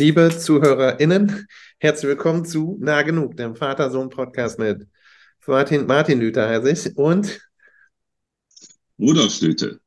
[0.00, 1.46] Liebe ZuhörerInnen,
[1.78, 4.88] herzlich willkommen zu Nah Genug, dem Vater-Sohn-Podcast mit
[5.46, 7.38] Martin, Martin Lüther heiße ich und
[8.98, 9.78] Rudolf Lüthe.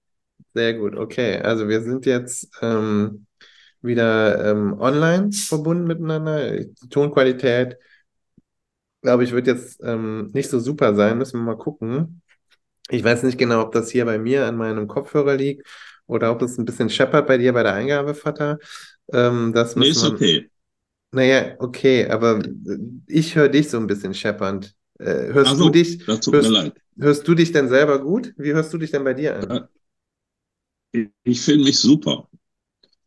[0.54, 1.40] Sehr gut, okay.
[1.40, 3.26] Also wir sind jetzt ähm,
[3.82, 6.60] wieder ähm, online verbunden miteinander.
[6.60, 7.78] Die Tonqualität,
[9.02, 11.18] glaube ich, wird jetzt ähm, nicht so super sein.
[11.18, 12.22] Müssen wir mal gucken.
[12.90, 15.68] Ich weiß nicht genau, ob das hier bei mir an meinem Kopfhörer liegt
[16.06, 18.60] oder ob es ein bisschen scheppert bei dir bei der Eingabe, Vater.
[19.12, 20.04] Ähm, das Nee, ist wir.
[20.04, 20.50] okay.
[21.12, 24.76] Naja, okay, aber äh, ich höre dich so ein bisschen scheppernd.
[25.00, 26.76] Äh, hörst Ach du dich, das tut mir hörst, leid.
[27.00, 28.34] hörst du dich denn selber gut?
[28.38, 29.68] Wie hörst du dich denn bei dir an?
[30.94, 32.28] Äh, Ich finde mich super.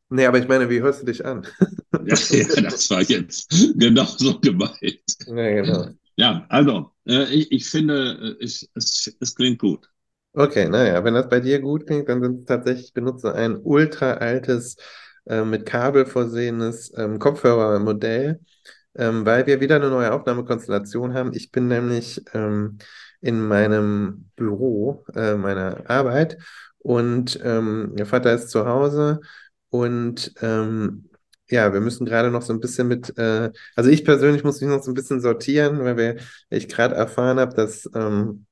[0.08, 1.46] Nee, aber ich meine, wie hörst du dich an?
[1.98, 5.00] Ja, ja, das war jetzt genau so gemeint.
[5.26, 5.88] Ja, genau.
[6.16, 9.90] Ja, also, äh, ich, ich finde, äh, ich, es, es klingt gut.
[10.34, 14.14] Okay, naja, wenn das bei dir gut klingt, dann sind tatsächlich, ich benutze ein ultra
[14.14, 14.76] altes,
[15.26, 18.40] äh, mit Kabel versehenes ähm, Kopfhörermodell,
[18.96, 21.32] ähm, weil wir wieder eine neue Aufnahmekonstellation haben.
[21.34, 22.78] Ich bin nämlich ähm,
[23.20, 26.38] in meinem Büro, äh, meiner Arbeit
[26.78, 29.20] und ähm, der Vater ist zu Hause
[29.70, 31.10] und ähm,
[31.48, 34.70] ja, wir müssen gerade noch so ein bisschen mit, äh, also ich persönlich muss mich
[34.70, 36.16] noch so ein bisschen sortieren, weil wir,
[36.50, 38.46] ich gerade erfahren habe, dass ähm,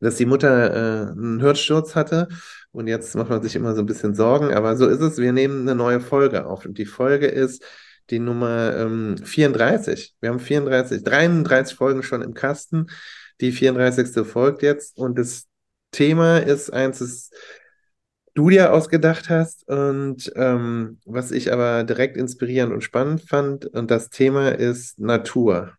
[0.00, 2.28] dass die Mutter äh, einen Hörsturz hatte
[2.74, 5.18] und jetzt macht man sich immer so ein bisschen Sorgen, aber so ist es.
[5.18, 7.64] Wir nehmen eine neue Folge auf und die Folge ist
[8.10, 10.16] die Nummer ähm, 34.
[10.20, 12.88] Wir haben 34, 33 Folgen schon im Kasten.
[13.40, 14.26] Die 34.
[14.26, 15.46] folgt jetzt und das
[15.92, 17.30] Thema ist eins, das
[18.34, 23.92] du dir ausgedacht hast und ähm, was ich aber direkt inspirierend und spannend fand und
[23.92, 25.74] das Thema ist Natur.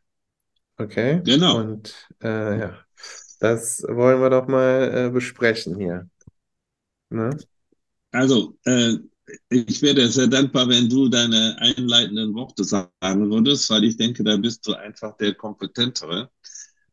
[0.78, 1.22] Okay?
[1.26, 1.58] Genau.
[1.60, 1.94] Und
[2.24, 2.78] äh, ja.
[3.42, 6.08] Das wollen wir doch mal äh, besprechen hier.
[7.16, 7.38] Ne?
[8.12, 8.96] Also, äh,
[9.50, 14.38] ich wäre sehr dankbar, wenn du deine einleitenden Worte sagen würdest, weil ich denke, da
[14.38, 16.30] bist du einfach der Kompetentere.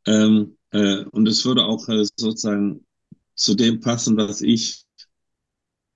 [0.07, 2.87] Ähm, äh, und es würde auch äh, sozusagen
[3.35, 4.85] zu dem passen, was ich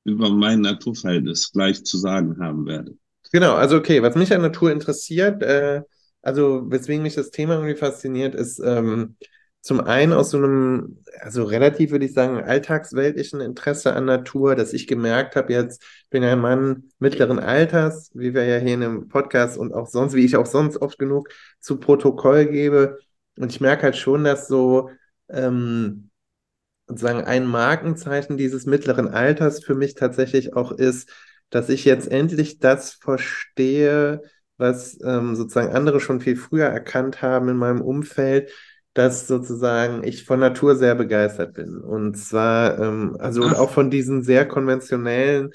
[0.05, 2.97] über mein Naturverhältnis gleich zu sagen haben werde.
[3.33, 5.83] Genau, also okay, was mich an Natur interessiert, äh,
[6.23, 9.17] also weswegen mich das Thema irgendwie fasziniert, ist ähm,
[9.67, 14.73] zum einen aus so einem, also relativ würde ich sagen, alltagsweltlichen Interesse an Natur, dass
[14.73, 18.85] ich gemerkt habe, jetzt bin ja ein Mann mittleren Alters, wie wir ja hier in
[18.85, 23.01] einem Podcast und auch sonst, wie ich auch sonst oft genug zu Protokoll gebe.
[23.37, 24.91] Und ich merke halt schon, dass so
[25.29, 26.11] ähm,
[26.87, 31.11] sozusagen ein Markenzeichen dieses mittleren Alters für mich tatsächlich auch ist,
[31.51, 34.23] dass ich jetzt endlich das verstehe,
[34.59, 38.53] was ähm, sozusagen andere schon viel früher erkannt haben in meinem Umfeld,
[38.97, 41.77] dass sozusagen ich von Natur sehr begeistert bin.
[41.77, 45.51] Und zwar, ähm, also und auch von diesen sehr konventionellen,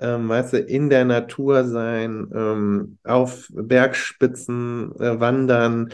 [0.00, 5.90] ähm, weißt du, in der Natur sein, ähm, auf Bergspitzen äh, wandern,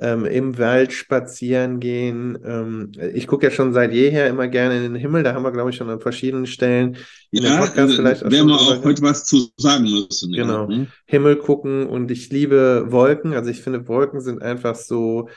[0.00, 2.38] ähm, im Wald spazieren gehen.
[2.44, 5.24] Ähm, ich gucke ja schon seit jeher immer gerne in den Himmel.
[5.24, 6.98] Da haben wir, glaube ich, schon an verschiedenen Stellen
[7.32, 10.32] in dem ja, Podcast äh, vielleicht auch werden wir auch heute was zu sagen müssen,
[10.32, 10.44] ja.
[10.44, 10.68] Genau.
[10.68, 10.86] Hm?
[11.04, 13.34] Himmel gucken und ich liebe Wolken.
[13.34, 15.28] Also ich finde, Wolken sind einfach so,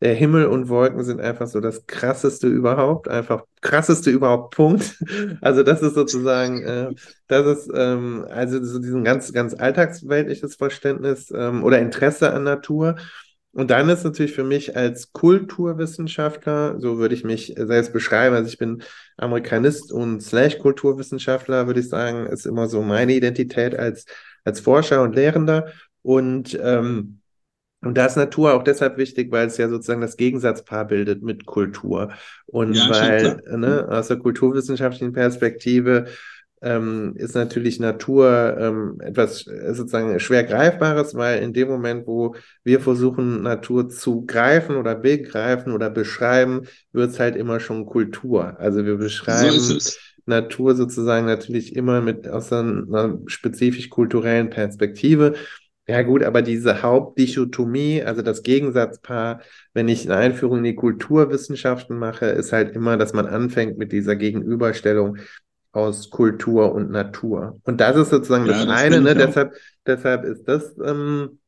[0.00, 3.08] der Himmel und Wolken sind einfach so das krasseste überhaupt.
[3.08, 4.96] Einfach krasseste überhaupt, Punkt.
[5.40, 6.90] Also das ist sozusagen, äh,
[7.26, 12.96] das ist ähm, also so diesen ganz, ganz alltagsweltliches Verständnis ähm, oder Interesse an Natur.
[13.52, 18.48] Und dann ist natürlich für mich als Kulturwissenschaftler, so würde ich mich selbst beschreiben, also
[18.48, 18.82] ich bin
[19.16, 24.04] Amerikanist und Slash Kulturwissenschaftler, würde ich sagen, ist immer so meine Identität als,
[24.44, 25.72] als Forscher und Lehrender.
[26.02, 27.17] Und, ähm,
[27.82, 31.46] und da ist Natur auch deshalb wichtig, weil es ja sozusagen das Gegensatzpaar bildet mit
[31.46, 32.12] Kultur.
[32.46, 33.88] Und Ja, weil, ne, Hm?
[33.90, 36.06] aus der kulturwissenschaftlichen Perspektive
[36.60, 42.34] ähm, ist natürlich Natur ähm, etwas äh, sozusagen schwer Greifbares, weil in dem Moment, wo
[42.64, 46.62] wir versuchen, Natur zu greifen oder begreifen oder beschreiben,
[46.92, 48.58] wird es halt immer schon Kultur.
[48.58, 48.96] Also wir
[49.26, 49.98] So beschreiben es.
[50.26, 55.34] Natur sozusagen natürlich immer mit aus einer spezifisch kulturellen Perspektive.
[55.88, 59.40] Ja gut, aber diese Hauptdichotomie, also das Gegensatzpaar,
[59.72, 63.90] wenn ich eine Einführung in die Kulturwissenschaften mache, ist halt immer, dass man anfängt mit
[63.90, 65.16] dieser Gegenüberstellung
[65.72, 67.58] aus Kultur und Natur.
[67.64, 69.14] Und das ist sozusagen das Ja, das eine, ne?
[69.14, 69.54] Deshalb,
[69.86, 71.38] deshalb ist das ähm,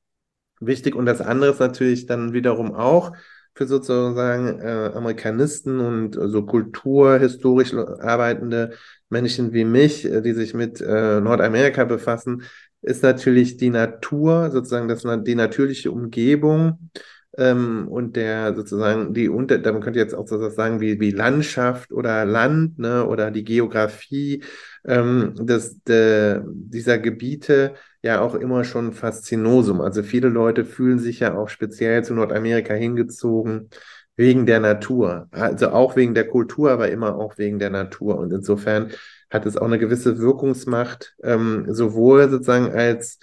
[0.58, 0.94] wichtig.
[0.94, 3.12] Und das andere ist natürlich dann wiederum auch
[3.54, 8.72] für sozusagen äh, Amerikanisten und so kulturhistorisch arbeitende
[9.10, 12.44] Menschen wie mich, äh, die sich mit äh, Nordamerika befassen,
[12.82, 16.90] ist natürlich die Natur, sozusagen das, die natürliche Umgebung
[17.36, 21.10] ähm, und der sozusagen die unter, man könnte jetzt auch so was sagen wie, wie
[21.10, 24.42] Landschaft oder Land, ne, oder die Geografie
[24.84, 29.80] ähm, des, de, dieser Gebiete ja auch immer schon Faszinosum.
[29.80, 33.68] Also viele Leute fühlen sich ja auch speziell zu Nordamerika hingezogen
[34.16, 35.28] wegen der Natur.
[35.30, 38.18] Also auch wegen der Kultur, aber immer auch wegen der Natur.
[38.18, 38.90] Und insofern
[39.30, 43.18] hat es auch eine gewisse Wirkungsmacht, ähm, sowohl sozusagen als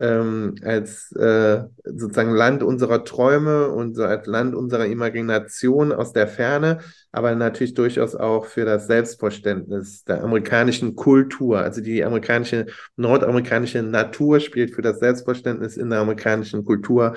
[0.00, 6.26] ähm, als äh, sozusagen Land unserer Träume und so als Land unserer Imagination aus der
[6.26, 6.78] Ferne,
[7.12, 11.58] aber natürlich durchaus auch für das Selbstverständnis der amerikanischen Kultur.
[11.58, 12.66] Also die amerikanische,
[12.96, 17.16] nordamerikanische Natur spielt für das Selbstverständnis in der amerikanischen Kultur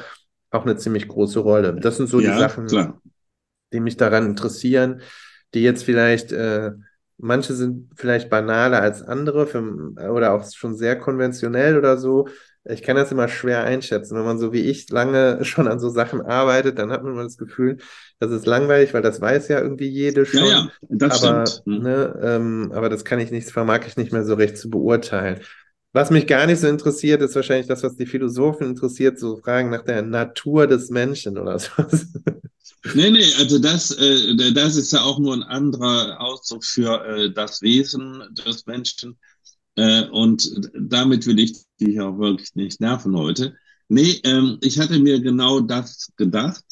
[0.51, 1.75] auch eine ziemlich große Rolle.
[1.75, 3.01] Das sind so Ja, die Sachen, klar.
[3.73, 5.01] die mich daran interessieren,
[5.53, 6.71] die jetzt vielleicht, äh,
[7.17, 9.61] manche sind vielleicht banaler als andere für,
[10.11, 12.27] oder auch schon sehr konventionell oder so.
[12.65, 14.15] Ich kann das immer schwer einschätzen.
[14.17, 17.23] Wenn man so wie ich lange schon an so Sachen arbeitet, dann hat man immer
[17.23, 17.77] das Gefühl,
[18.19, 20.45] das ist langweilig, weil das weiß ja irgendwie jede Ja, schon.
[20.45, 21.61] ja, das Aber, stimmt.
[21.65, 21.87] Hm.
[21.87, 25.41] ne, ähm, aber das kann ich nicht, vermag ich nicht mehr so recht zu beurteilen.
[25.91, 29.69] Was mich gar nicht so interessiert, ist wahrscheinlich das, was die Philosophen interessiert, so Fragen
[29.69, 31.69] nach der Natur des Menschen oder so.
[32.95, 37.33] Nee, nee, also das, äh, das ist ja auch nur ein anderer Ausdruck für äh,
[37.33, 39.17] das Wesen des Menschen.
[39.75, 43.55] Äh, und damit will ich dich auch wirklich nicht nerven heute.
[43.87, 46.63] Nee, ähm, ich hatte mir genau das gedacht,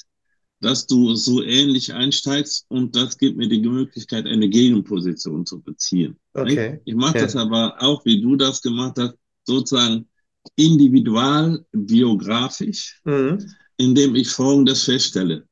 [0.59, 6.17] dass du so ähnlich einsteigst und das gibt mir die Möglichkeit, eine Gegenposition zu beziehen.
[6.35, 6.51] nicht?
[6.51, 7.41] Okay, Ich mache das ja.
[7.41, 9.15] aber auch, wie du das gemacht hast,
[9.45, 10.07] sozusagen
[10.55, 13.39] individual, biografisch, Mhm.
[13.77, 15.45] indem ich Folgendes feststelle.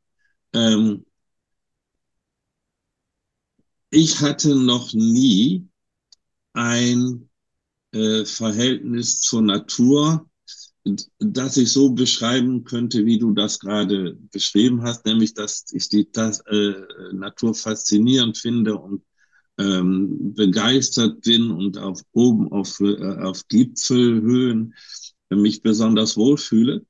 [0.54, 1.06] Ähm,
[3.92, 5.68] ich hatte noch nie
[6.54, 7.30] ein
[7.94, 10.28] äh, Verhältnis zur Natur,
[11.20, 16.12] das ich so beschreiben könnte, wie du das gerade beschrieben hast, nämlich dass ich die
[16.12, 16.74] das, äh,
[17.14, 19.04] Natur faszinierend finde und
[19.60, 24.74] ähm, begeistert bin und auf oben auf, äh, auf Gipfelhöhen
[25.30, 26.86] mich besonders wohlfühle,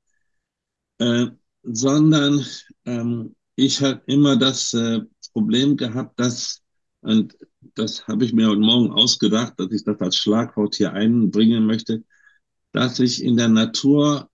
[1.00, 1.28] äh,
[1.64, 2.46] sondern
[2.86, 5.02] ähm, ich habe immer das äh,
[5.34, 6.62] Problem gehabt, dass,
[7.02, 7.38] und
[7.76, 12.04] das habe ich mir heute Morgen ausgedacht, dass ich das als Schlagwort hier einbringen möchte,
[12.72, 14.30] dass ich in der Natur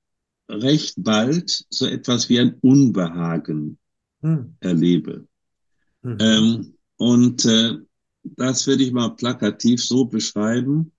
[0.48, 3.80] recht bald so etwas wie ein Unbehagen
[4.22, 4.56] Mhm.
[4.60, 5.28] erlebe.
[6.04, 6.18] Mhm.
[6.20, 7.78] Ähm, und äh,
[8.24, 10.92] das würde ich mal plakativ so beschreiben.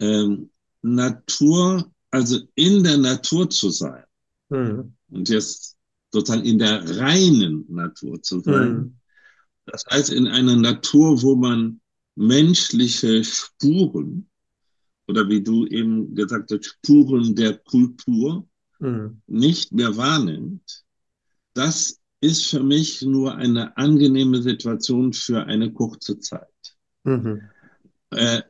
[0.00, 0.50] Ähm,
[0.82, 4.04] Natur, also in der Natur zu sein
[4.50, 4.94] Mhm.
[5.10, 5.77] und jetzt
[6.10, 8.72] sozusagen in der reinen Natur zu sein.
[8.72, 8.96] Mhm.
[9.66, 11.80] Das heißt, in einer Natur, wo man
[12.14, 14.28] menschliche Spuren
[15.06, 18.46] oder wie du eben gesagt hast, Spuren der Kultur
[18.80, 19.22] Mhm.
[19.26, 20.84] nicht mehr wahrnimmt,
[21.54, 26.46] das ist für mich nur eine angenehme Situation für eine kurze Zeit.
[27.04, 27.42] Mhm.
[28.10, 28.42] Äh,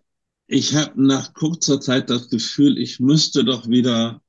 [0.46, 4.22] ich habe nach kurzer Zeit das Gefühl, ich müsste doch wieder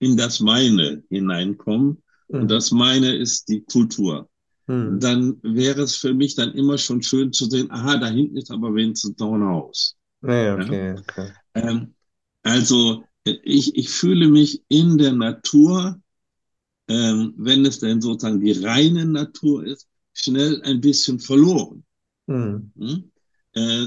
[0.00, 2.02] in das Meine hineinkommen.
[2.28, 2.48] Und Mhm.
[2.50, 4.28] das Meine ist die Kultur.
[4.68, 5.00] Mhm.
[5.00, 8.50] Dann wäre es für mich dann immer schon schön zu sehen, aha, da hinten ist
[8.50, 9.96] aber wenigstens noch ein Haus.
[10.56, 10.56] Ja?
[10.56, 11.32] okay, okay.
[11.54, 11.94] Ähm,
[12.42, 16.00] also ich, ich fühle mich in der Natur,
[16.88, 21.84] ähm, wenn es denn sozusagen die reine Natur ist, schnell ein bisschen verloren.
[22.28, 22.72] Mhm.
[22.78, 23.12] Hm?
[23.54, 23.86] Äh,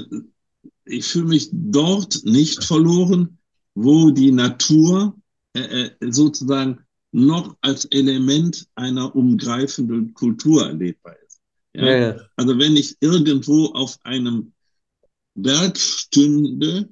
[0.84, 3.38] ich fühle mich dort nicht verloren,
[3.74, 5.16] wo die Natur
[5.54, 6.80] äh, sozusagen
[7.12, 11.40] noch als Element einer umgreifenden Kultur erlebbar ist.
[11.74, 11.86] Ja?
[11.86, 12.16] Ja, ja.
[12.36, 14.52] Also wenn ich irgendwo auf einem
[15.34, 16.88] Berg stünde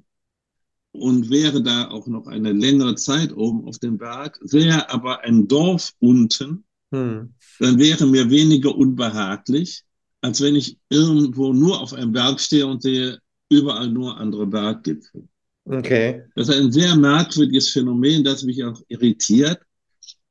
[0.92, 5.48] und wäre da auch noch eine längere Zeit oben auf dem Berg, sähe aber ein
[5.48, 6.64] Dorf unten,
[6.94, 7.32] Mhm.
[7.58, 9.82] dann wäre mir weniger unbehaglich,
[10.20, 15.26] als wenn ich irgendwo nur auf einem Berg stehe und sehe überall nur andere Berggipfel.
[15.64, 16.24] Okay.
[16.34, 19.60] Das ist ein sehr merkwürdiges Phänomen, das mich auch irritiert.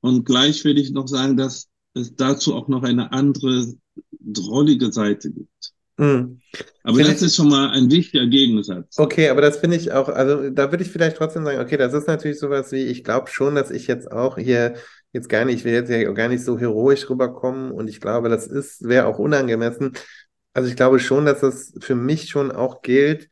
[0.02, 3.68] Und gleich will ich noch sagen, dass es dazu auch noch eine andere
[4.20, 5.74] drollige Seite gibt.
[5.98, 6.40] Mhm.
[6.84, 8.98] Aber Finde das ich- ist schon mal ein wichtiger Gegensatz.
[8.98, 11.94] Okay, aber das finde ich auch, also da würde ich vielleicht trotzdem sagen, okay, das
[11.94, 14.76] ist natürlich sowas wie, ich glaube schon, dass ich jetzt auch hier
[15.14, 18.30] jetzt gar nicht, ich will jetzt ja gar nicht so heroisch rüberkommen und ich glaube,
[18.30, 19.92] das ist, wäre auch unangemessen.
[20.54, 23.28] Also ich glaube schon, dass das für mich schon auch gilt,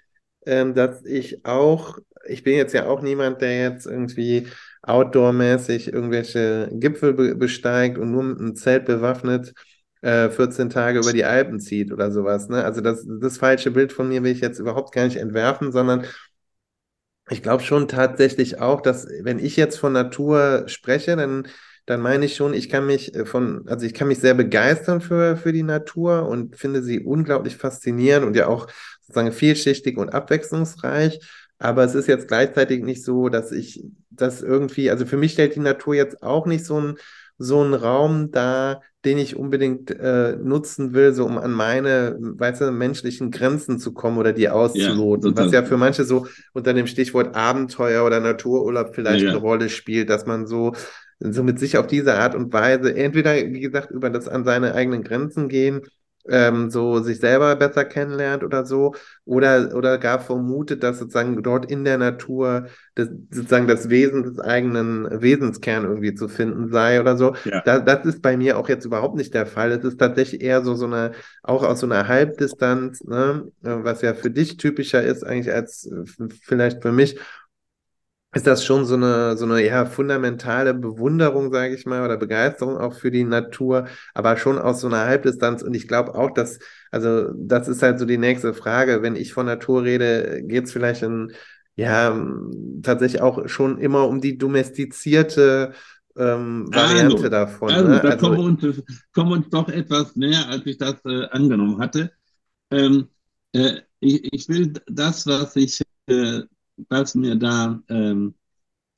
[0.50, 4.48] ähm, dass ich auch, ich bin jetzt ja auch niemand, der jetzt irgendwie
[4.82, 9.54] outdoormäßig irgendwelche Gipfel be besteigt und nur mit einem Zelt bewaffnet
[10.02, 12.64] äh, 14 Tage über die Alpen zieht oder sowas, ne?
[12.64, 16.06] Also das, das falsche Bild von mir will ich jetzt überhaupt gar nicht entwerfen, sondern
[17.30, 21.48] ich glaube schon tatsächlich auch, dass wenn ich jetzt von Natur spreche, dann,
[21.86, 25.02] dann meine ich schon, ich kann mich äh, von, also ich kann mich sehr begeistern
[25.02, 28.68] für, für die Natur und finde sie unglaublich faszinierend und ja auch
[29.10, 31.20] sozusagen vielschichtig und abwechslungsreich.
[31.58, 35.56] Aber es ist jetzt gleichzeitig nicht so, dass ich das irgendwie, also für mich stellt
[35.56, 36.96] die Natur jetzt auch nicht so ein
[37.42, 42.62] so einen Raum dar, den ich unbedingt äh, nutzen will, so um an meine, weißt
[42.62, 45.34] du, menschlichen Grenzen zu kommen oder die auszuloten.
[45.34, 49.30] Ja, was ja für manche so unter dem Stichwort Abenteuer oder Natururlaub vielleicht ja.
[49.30, 50.74] eine Rolle spielt, dass man so,
[51.22, 54.76] so mit sich auf diese Art und Weise entweder, wie gesagt, über das an seine
[54.76, 55.84] eigenen Grenzen gehen
[56.28, 58.96] ähm, so sich selber besser kennenlernt oder so,
[59.26, 64.40] oder, oder gar vermutet, dass sozusagen dort in der Natur das, sozusagen das Wesen des
[64.40, 67.36] eigenen Wesenskern irgendwie zu finden sei oder so.
[67.46, 67.62] Ja.
[67.62, 69.72] Da, das ist bei mir auch jetzt überhaupt nicht der Fall.
[69.72, 71.12] Es ist tatsächlich eher so, so eine,
[71.44, 76.04] auch aus so einer Halbdistanz, ne, was ja für dich typischer ist eigentlich als äh,
[76.42, 77.18] vielleicht für mich
[78.34, 82.78] ist das schon so eine, so eine ja, fundamentale Bewunderung, sage ich mal, oder Begeisterung
[82.78, 85.64] auch für die Natur, aber schon aus so einer Halbdistanz.
[85.64, 86.60] Und ich glaube auch, dass,
[86.92, 89.02] also das ist halt so die nächste Frage.
[89.02, 91.32] Wenn ich von Natur rede, geht es vielleicht in,
[91.76, 92.24] ja,
[92.84, 95.74] tatsächlich auch schon immer um die domestizierte
[96.16, 97.72] ähm, Variante also, davon.
[97.72, 98.00] Also, ne?
[98.04, 98.84] da also, kommen, wir uns,
[99.14, 102.12] kommen wir uns doch etwas näher, als ich das äh, angenommen hatte.
[102.70, 103.08] Ähm,
[103.54, 106.42] äh, ich, ich, will das, was ich äh,
[106.88, 108.36] was mir da ähm,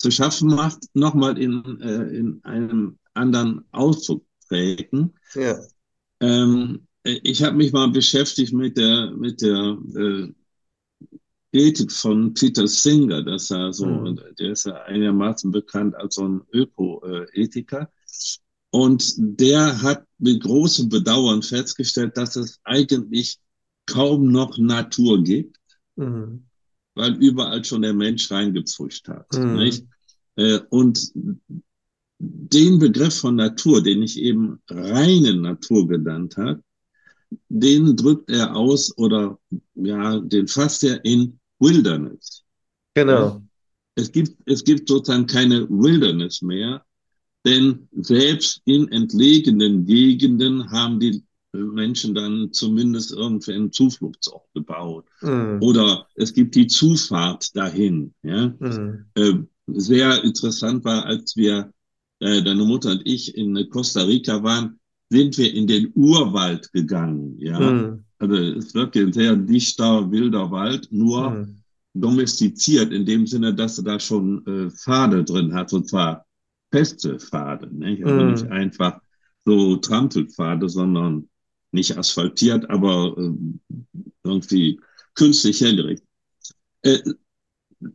[0.02, 5.14] zu schaffen macht, nochmal in, äh, in einem anderen Ausdruck prägen.
[5.36, 5.60] Ja.
[6.20, 10.28] Ähm, ich habe mich mal beschäftigt mit der, mit der äh,
[11.54, 14.20] Ethik von Peter Singer, das er so, mhm.
[14.40, 17.92] der ist ja einigermaßen bekannt als so ein Öko-Ethiker.
[18.70, 23.40] Und der hat mit großem Bedauern festgestellt, dass es eigentlich
[23.86, 25.58] kaum noch Natur gibt.
[25.96, 26.46] Mhm
[27.02, 29.26] weil überall schon der Mensch reingepfuscht hat.
[29.34, 29.88] Mhm.
[30.36, 31.12] Äh, und
[32.20, 36.62] den Begriff von Natur, den ich eben reine Natur genannt habe,
[37.50, 39.40] den drückt er aus oder
[39.74, 42.44] ja, den fasst er in Wilderness.
[42.94, 43.42] Genau.
[43.96, 46.86] Es gibt, es gibt sozusagen keine Wilderness mehr,
[47.44, 55.06] denn selbst in entlegenen Gegenden haben die Menschen dann zumindest irgendwie einen Zufluchtsort gebaut.
[55.22, 55.60] Mhm.
[55.62, 58.14] Oder es gibt die Zufahrt dahin.
[58.24, 58.54] Ja?
[58.60, 59.06] Mhm.
[59.16, 59.34] Äh,
[59.68, 61.72] sehr interessant war, als wir,
[62.20, 64.80] äh, deine Mutter und ich in Costa Rica waren,
[65.10, 67.36] sind wir in den Urwald gegangen.
[67.38, 67.60] Ja?
[67.60, 68.06] Mhm.
[68.20, 71.56] Also es wird ein sehr dichter, wilder Wald, nur mhm.
[71.94, 76.26] domestiziert in dem Sinne, dass er da schon äh, Pfade drin hat, und zwar
[76.72, 77.68] feste Pfade.
[77.76, 78.06] Nicht?
[78.06, 78.52] Also nicht mhm.
[78.52, 79.02] einfach
[79.44, 81.28] so Trampelpfade, sondern
[81.72, 83.32] nicht asphaltiert, aber äh,
[84.24, 84.80] irgendwie
[85.16, 86.08] künstlich hergerichtet.
[86.84, 87.00] Äh,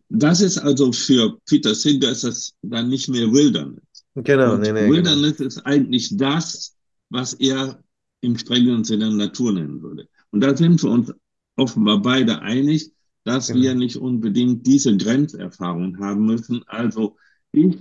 [0.09, 3.83] das ist also für Peter Singer ist das dann nicht mehr Wilderness.
[4.15, 5.49] Genau, nee, nee, Wilderness genau.
[5.49, 6.75] ist eigentlich das,
[7.11, 7.83] was er
[8.23, 10.09] im strengeren Sinne Natur nennen würde.
[10.31, 11.13] Und da sind wir uns
[11.57, 12.93] offenbar beide einig,
[13.25, 13.61] dass genau.
[13.61, 16.63] wir nicht unbedingt diese Grenzerfahrung haben müssen.
[16.67, 17.17] Also
[17.53, 17.77] ich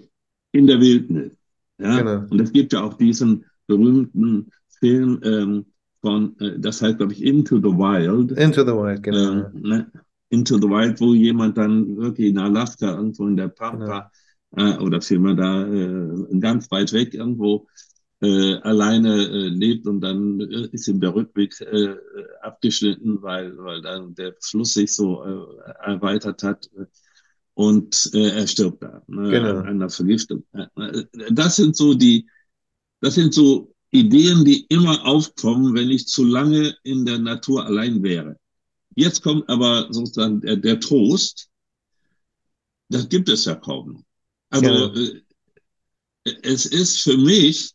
[0.52, 1.34] in der Wildnis.
[1.78, 2.00] Ja?
[2.00, 2.28] Genau.
[2.30, 5.66] Und es gibt ja auch diesen berühmten Film ähm,
[6.06, 8.32] von, äh, das heißt, glaube ich, Into the Wild.
[8.34, 9.32] Into the Wild, genau.
[9.32, 9.92] Ähm, ne?
[10.30, 14.12] Into the Wild, wo jemand dann wirklich in Alaska, irgendwo in der Pampa
[14.52, 14.76] genau.
[14.76, 17.68] äh, oder vielmehr da äh, ganz weit weg irgendwo
[18.22, 21.96] äh, alleine äh, lebt und dann äh, ist ihm der Rückweg äh,
[22.42, 26.70] abgeschnitten, weil, weil dann der Fluss sich so äh, erweitert hat
[27.56, 29.58] und äh, er stirbt da ne, genau.
[29.58, 30.44] an einer Vergiftung.
[31.32, 32.28] Das sind so die,
[33.02, 38.04] das sind so Ideen, die immer aufkommen, wenn ich zu lange in der Natur allein
[38.04, 38.38] wäre.
[38.96, 41.50] Jetzt kommt aber sozusagen der, der Trost.
[42.90, 44.06] Das gibt es ja kaum.
[44.50, 44.94] Also ja.
[44.96, 45.22] Äh,
[46.42, 47.72] es ist für mich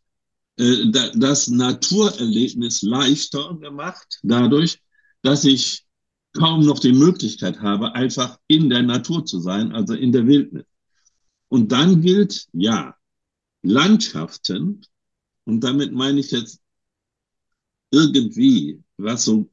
[0.57, 4.81] äh, da, das Naturerlebnis leichter gemacht, dadurch,
[5.23, 5.85] dass ich
[6.33, 10.65] kaum noch die Möglichkeit habe, einfach in der Natur zu sein, also in der Wildnis.
[11.49, 12.95] Und dann gilt, ja,
[13.63, 14.83] Landschaften
[15.51, 16.61] und damit meine ich jetzt
[17.91, 19.51] irgendwie, was so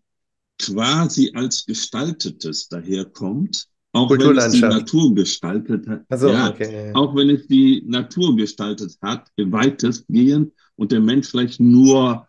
[0.59, 6.05] quasi als Gestaltetes daherkommt, auch wenn es die Natur gestaltet hat.
[6.09, 6.91] Also, ja, okay.
[6.93, 12.27] Auch wenn es die Natur gestaltet hat, weitestgehend und der Mensch vielleicht nur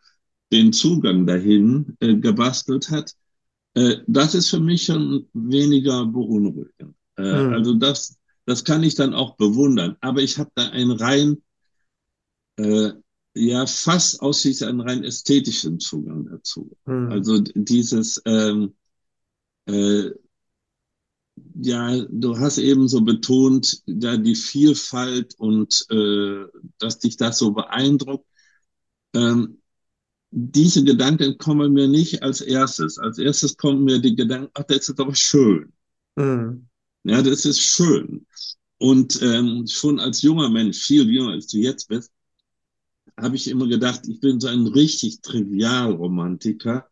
[0.50, 3.12] den Zugang dahin äh, gebastelt hat,
[3.74, 6.94] äh, das ist für mich schon weniger beunruhigend.
[7.16, 7.52] Äh, hm.
[7.52, 9.96] Also das, das kann ich dann auch bewundern.
[10.00, 11.42] Aber ich habe da ein rein
[12.56, 12.92] äh,
[13.38, 16.70] ja fast ausschließlich einen rein ästhetischen Zugang dazu.
[16.86, 17.10] Mhm.
[17.10, 18.74] Also dieses, ähm,
[19.66, 20.10] äh,
[21.60, 26.44] ja, du hast eben so betont, ja, die Vielfalt und äh,
[26.78, 28.26] dass dich das so beeindruckt.
[29.14, 29.58] Ähm,
[30.30, 32.98] diese Gedanken kommen mir nicht als erstes.
[32.98, 35.72] Als erstes kommen mir die Gedanken, ach, das ist aber schön.
[36.16, 36.68] Mhm.
[37.04, 38.26] Ja, das ist schön.
[38.78, 42.12] Und ähm, schon als junger Mensch, viel jünger als du jetzt bist,
[43.20, 46.86] habe ich immer gedacht, ich bin so ein richtig Trivialromantiker.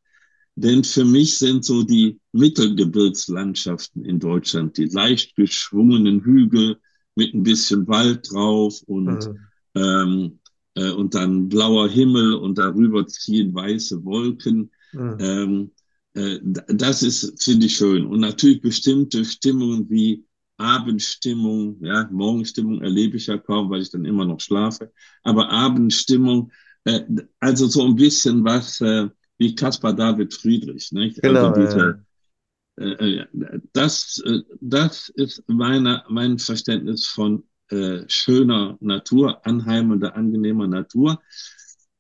[0.57, 6.79] Denn für mich sind so die Mittelgebirgslandschaften in Deutschland, die leicht geschwungenen Hügel
[7.15, 9.39] mit ein bisschen Wald drauf und, mhm.
[9.75, 10.39] ähm,
[10.75, 14.71] äh, und dann blauer Himmel und darüber ziehen weiße Wolken.
[14.93, 15.17] Mhm.
[15.19, 15.71] Ähm,
[16.15, 18.07] äh, das ist, finde ich schön.
[18.07, 20.25] Und natürlich bestimmte Stimmungen wie
[20.59, 24.93] Abendstimmung, ja, Morgenstimmung erlebe ich ja kaum, weil ich dann immer noch schlafe.
[25.23, 26.51] Aber Abendstimmung,
[26.85, 27.03] äh,
[27.41, 29.09] also so ein bisschen was äh,
[29.39, 31.21] wie Caspar David Friedrich, nicht?
[31.23, 31.49] Genau.
[31.49, 32.05] Also diese,
[32.77, 33.27] äh, äh,
[33.73, 41.21] das, äh, das ist meine, mein Verständnis von äh, schöner Natur, anheimender, angenehmer Natur.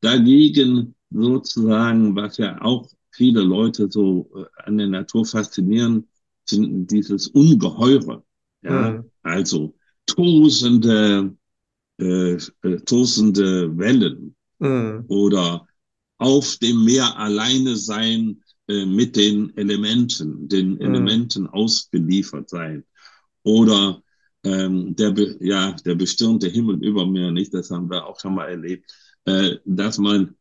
[0.00, 6.08] Dagegen sozusagen, was ja auch viele Leute so äh, an der Natur faszinieren,
[6.44, 8.22] sind dieses Ungeheure.
[8.66, 9.10] Ja, mhm.
[9.22, 9.74] also
[10.06, 11.34] tosende,
[11.98, 15.04] äh, äh, tosende Wellen mhm.
[15.08, 15.66] oder
[16.18, 20.80] auf dem Meer alleine sein äh, mit den Elementen, den mhm.
[20.80, 22.84] Elementen ausgeliefert sein
[23.42, 24.02] oder
[24.44, 28.48] ähm, der, ja, der bestirnte Himmel über mir, nicht, das haben wir auch schon mal
[28.48, 28.90] erlebt,
[29.24, 30.34] äh, dass man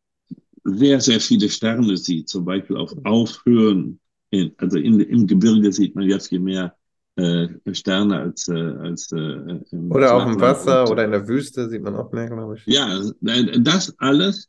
[0.64, 4.00] sehr, sehr viele Sterne sieht, zum Beispiel auf Aufhören.
[4.30, 6.76] In, also in, im Gebirge sieht man ja viel mehr
[7.16, 9.58] äh, Sterne als, äh, als äh,
[9.90, 12.66] Oder auch im Wasser und, oder in der Wüste sieht man auch mehr, glaube ich.
[12.66, 14.48] Ja, das alles,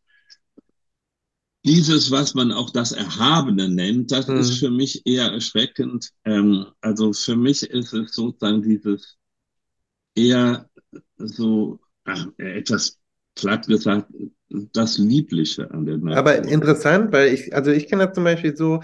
[1.66, 4.38] dieses, was man auch das Erhabene nennt, das hm.
[4.38, 6.12] ist für mich eher erschreckend.
[6.26, 9.18] Ähm, also für mich ist es sozusagen dieses
[10.16, 10.70] eher
[11.18, 12.98] so ach, etwas
[13.36, 14.12] platt gesagt,
[14.50, 16.18] das Liebliche an der Natur.
[16.18, 18.82] Aber interessant, weil ich, also ich kenne das zum Beispiel so,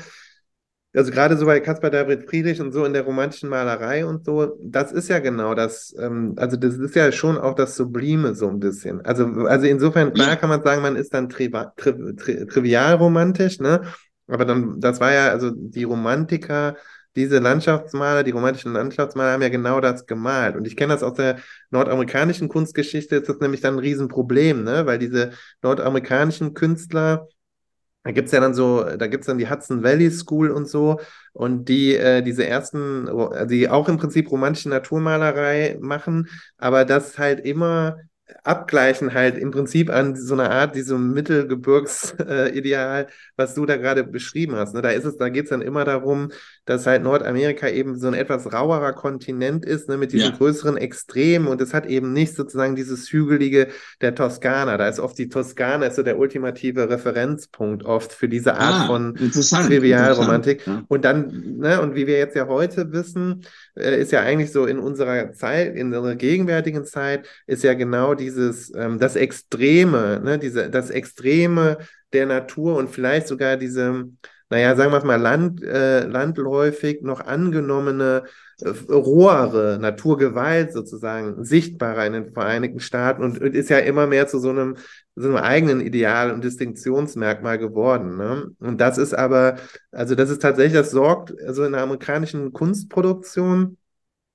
[0.96, 4.58] also gerade so bei Caspar David Friedrich und so in der romantischen Malerei und so,
[4.62, 8.48] das ist ja genau das, ähm, also das ist ja schon auch das Sublime so
[8.48, 9.02] ein bisschen.
[9.02, 13.60] Also, also insofern, klar kann man sagen, man ist dann tri tri tri trivial romantisch,
[13.60, 13.82] ne?
[14.28, 16.78] Aber dann, das war ja, also die Romantiker,
[17.16, 20.56] diese Landschaftsmaler, die romantischen Landschaftsmaler haben ja genau das gemalt.
[20.56, 21.38] Und ich kenne das aus der
[21.70, 24.86] nordamerikanischen Kunstgeschichte, ist das nämlich dann ein Riesenproblem, ne?
[24.86, 27.28] Weil diese nordamerikanischen Künstler,
[28.04, 31.00] da gibt's ja dann so, da gibt's dann die Hudson Valley School und so.
[31.32, 33.08] Und die, äh, diese ersten,
[33.48, 37.98] die auch im Prinzip romantische Naturmalerei machen, aber das halt immer
[38.44, 44.56] abgleichen halt im Prinzip an so einer Art, diesem Mittelgebirgsideal, was du da gerade beschrieben
[44.56, 44.74] hast.
[44.74, 44.82] Ne?
[44.82, 46.32] Da ist es, da geht es dann immer darum,
[46.66, 50.38] dass halt Nordamerika eben so ein etwas rauerer Kontinent ist, ne, mit diesen ja.
[50.38, 53.68] größeren Extremen und es hat eben nicht sozusagen dieses Hügelige
[54.02, 54.78] der Toskana.
[54.78, 58.88] Da ist oft die Toskana ist so der ultimative Referenzpunkt oft für diese Art ah,
[58.88, 60.66] von Trivialromantik.
[60.66, 60.84] Ja.
[60.88, 64.66] Und dann, ne, und wie wir jetzt ja heute wissen, äh, ist ja eigentlich so
[64.66, 70.40] in unserer Zeit, in unserer gegenwärtigen Zeit, ist ja genau dieses, ähm, das Extreme, ne,
[70.40, 71.78] diese, das Extreme
[72.14, 74.06] der Natur und vielleicht sogar diese,
[74.50, 78.24] naja, sagen wir es mal, land, äh, landläufig noch angenommene
[78.62, 84.28] äh, rohere Naturgewalt sozusagen sichtbarer in den Vereinigten Staaten und, und, ist ja immer mehr
[84.28, 84.78] zu so einem,
[85.16, 88.18] so einem eigenen Ideal und Distinktionsmerkmal geworden.
[88.18, 88.52] Ne?
[88.60, 89.58] Und das ist aber,
[89.92, 93.78] also das ist tatsächlich, das sorgt also in der amerikanischen Kunstproduktion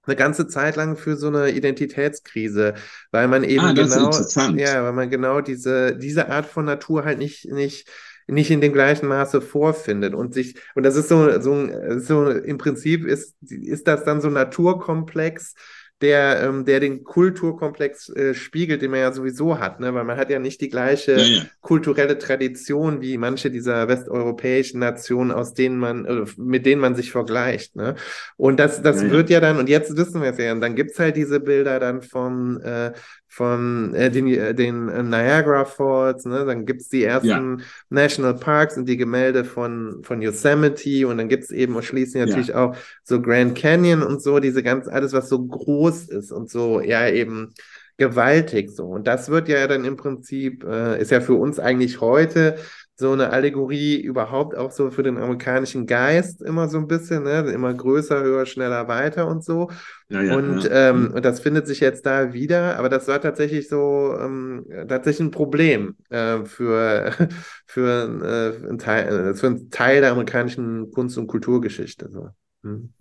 [0.09, 2.75] eine ganze Zeit lang für so eine Identitätskrise,
[3.11, 4.11] weil man eben ah, genau,
[4.57, 7.89] ja, weil man genau diese, diese Art von Natur halt nicht, nicht
[8.29, 11.67] nicht in dem gleichen Maße vorfindet und sich, und das ist so, so,
[11.99, 15.55] so im Prinzip ist, ist das dann so ein Naturkomplex,
[16.01, 19.93] der, ähm, der den Kulturkomplex äh, spiegelt, den man ja sowieso hat, ne?
[19.95, 21.43] weil man hat ja nicht die gleiche ja, ja.
[21.61, 27.11] kulturelle Tradition wie manche dieser westeuropäischen Nationen, aus denen man, äh, mit denen man sich
[27.11, 27.75] vergleicht.
[27.75, 27.97] Ne?
[28.37, 30.77] Und das, das ja, wird ja dann, und jetzt wissen wir es ja, und dann
[30.77, 32.93] gibt's halt diese Bilder dann von, äh,
[33.29, 36.45] von äh, den, äh, den Niagara Falls, ne?
[36.47, 37.65] dann gibt's die ersten ja.
[37.91, 42.65] National Parks und die Gemälde von, von Yosemite und dann gibt's eben schließlich natürlich ja.
[42.65, 46.81] auch so Grand Canyon und so, diese ganz, alles, was so groß ist und so,
[46.81, 47.53] ja, eben
[47.99, 48.87] gewaltig so.
[48.87, 52.57] Und das wird ja dann im Prinzip, äh, ist ja für uns eigentlich heute
[53.01, 57.49] so eine Allegorie überhaupt auch so für den amerikanischen Geist immer so ein bisschen, ne?
[57.53, 59.71] immer größer, höher, schneller, weiter und so.
[60.09, 60.91] Ja, ja, und, ja.
[60.91, 61.15] Ähm, mhm.
[61.15, 65.31] und das findet sich jetzt da wieder, aber das war tatsächlich so ähm, tatsächlich ein
[65.31, 67.13] Problem äh, für,
[67.67, 72.11] für, äh, ein Teil, äh, für einen Teil der amerikanischen Kunst- und Kulturgeschichte.
[72.11, 72.31] So.
[72.65, 72.93] Hm.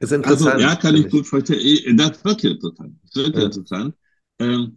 [0.00, 0.54] Ist interessant.
[0.54, 1.96] Also, ja, kann ich gut verstehen.
[1.96, 2.94] Das wird ja interessant.
[3.04, 3.44] Das wird ja.
[3.44, 3.94] interessant.
[4.38, 4.76] Ähm,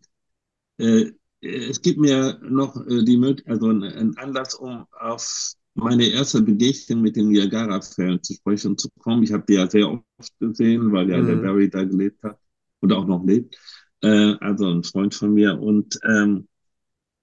[0.78, 1.12] äh,
[1.44, 7.02] es gibt mir noch äh, die Möglichkeit, also einen Anlass, um auf meine erste Begegnung
[7.02, 9.24] mit den Niagara-Fällen zu sprechen zu kommen.
[9.24, 11.28] Ich habe die ja sehr oft gesehen, weil ja mhm.
[11.28, 12.40] der Barry da gelebt hat
[12.80, 13.56] und auch noch lebt.
[14.02, 15.60] Äh, also ein Freund von mir.
[15.60, 16.48] Und ähm,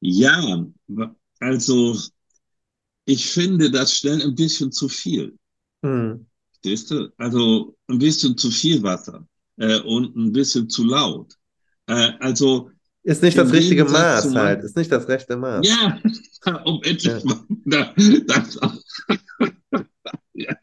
[0.01, 0.67] ja,
[1.39, 1.97] also
[3.05, 5.39] ich finde das schnell ein bisschen zu viel.
[5.83, 6.27] Mhm.
[6.63, 7.13] Siehst du?
[7.17, 11.35] Also ein bisschen zu viel Wasser äh, und ein bisschen zu laut.
[11.87, 12.71] Äh, also
[13.03, 15.67] ist nicht das richtige Maß halt, ist nicht das rechte Maß.
[15.67, 15.99] Ja,
[16.65, 17.21] um endlich ja.
[17.25, 17.95] mal
[18.27, 18.61] das,
[20.35, 20.57] ja,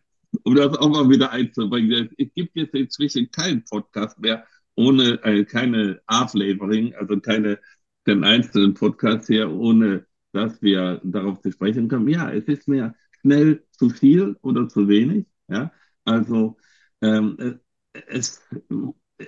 [0.43, 2.09] um das auch mal wieder einzubringen.
[2.17, 4.45] Es gibt jetzt inzwischen keinen Podcast mehr
[4.75, 7.59] ohne äh, keine A-Flavoring, also keine
[8.05, 12.07] den einzelnen Podcast hier, ohne dass wir darauf zu sprechen kommen.
[12.07, 15.25] Ja, es ist mir schnell zu viel oder zu wenig.
[15.49, 15.71] Ja,
[16.05, 16.57] also
[17.01, 17.59] ähm,
[18.07, 18.41] es,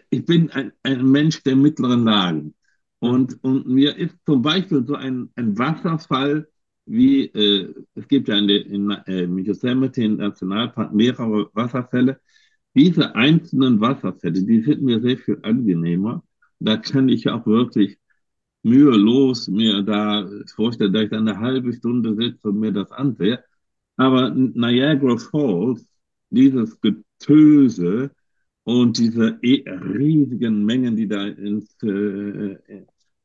[0.09, 2.55] ich bin ein, ein Mensch der mittleren Lagen.
[2.99, 6.47] Und, und mir ist zum Beispiel so ein, ein Wasserfall
[6.85, 12.19] wie, äh, es gibt ja in, der, in äh, Yosemite im Nationalpark mehrere Wasserfälle.
[12.75, 16.23] Diese einzelnen Wasserfälle, die sind mir sehr viel angenehmer.
[16.59, 17.97] Da kann ich auch wirklich
[18.63, 23.43] mühelos mir da vorstellen, dass ich da eine halbe Stunde sitze und mir das ansehe.
[23.97, 25.85] Aber Niagara Falls,
[26.29, 28.11] dieses Getöse,
[28.69, 32.55] und diese e riesigen Mengen, die da ins, äh,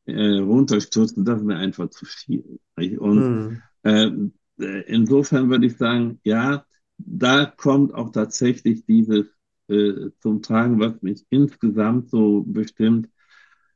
[0.07, 2.59] äh, runterstürzen, das ist mir einfach zu viel.
[2.99, 4.33] Und hm.
[4.63, 6.65] äh, insofern würde ich sagen, ja,
[6.97, 9.27] da kommt auch tatsächlich dieses
[9.69, 13.11] äh, zum Tragen, was mich insgesamt so bestimmt.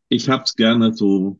[0.09, 1.39] Ich habe es gerne so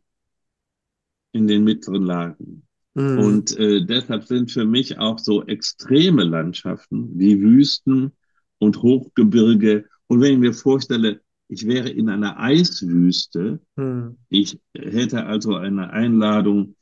[1.33, 2.67] in den mittleren Lagen.
[2.93, 3.19] Mhm.
[3.19, 8.13] Und äh, deshalb sind für mich auch so extreme Landschaften wie Wüsten
[8.59, 14.19] und Hochgebirge und wenn ich mir vorstelle, ich wäre in einer Eiswüste, hm.
[14.29, 16.75] ich hätte also eine Einladung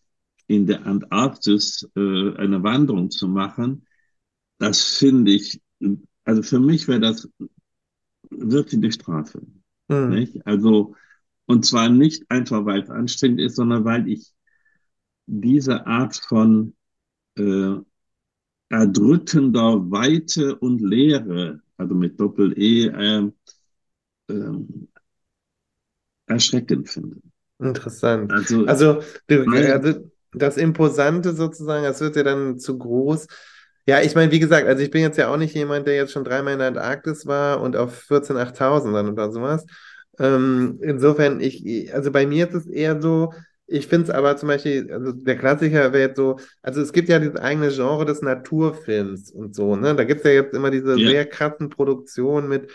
[0.48, 3.86] in der Antarktis äh, eine Wanderung zu machen,
[4.58, 5.60] das finde ich,
[6.24, 7.28] also für mich wäre das
[8.30, 9.42] wirklich die Strafe.
[9.88, 10.40] Hm.
[10.44, 10.94] Also,
[11.46, 14.32] und zwar nicht einfach, weil es anstrengend ist, sondern weil ich
[15.26, 16.74] diese Art von
[17.36, 17.74] äh,
[18.68, 23.30] erdrückender Weite und Leere also mit Doppel-E, äh,
[24.28, 24.58] äh,
[26.26, 27.16] erschreckend finde.
[27.58, 28.32] Interessant.
[28.32, 33.26] Also, also, also, das Imposante sozusagen, das wird ja dann zu groß.
[33.86, 36.12] Ja, ich meine, wie gesagt, also ich bin jetzt ja auch nicht jemand, der jetzt
[36.12, 39.64] schon dreimal in der Antarktis war und auf 14.000 dann oder sowas.
[40.18, 43.32] Ähm, insofern, ich, also bei mir ist es eher so,
[43.66, 47.08] ich finde es aber zum Beispiel, also der Klassiker wäre jetzt so, also es gibt
[47.08, 49.94] ja dieses eigene Genre des Naturfilms und so, ne?
[49.94, 51.10] Da gibt es ja jetzt immer diese yeah.
[51.10, 52.70] sehr krassen Produktionen mit,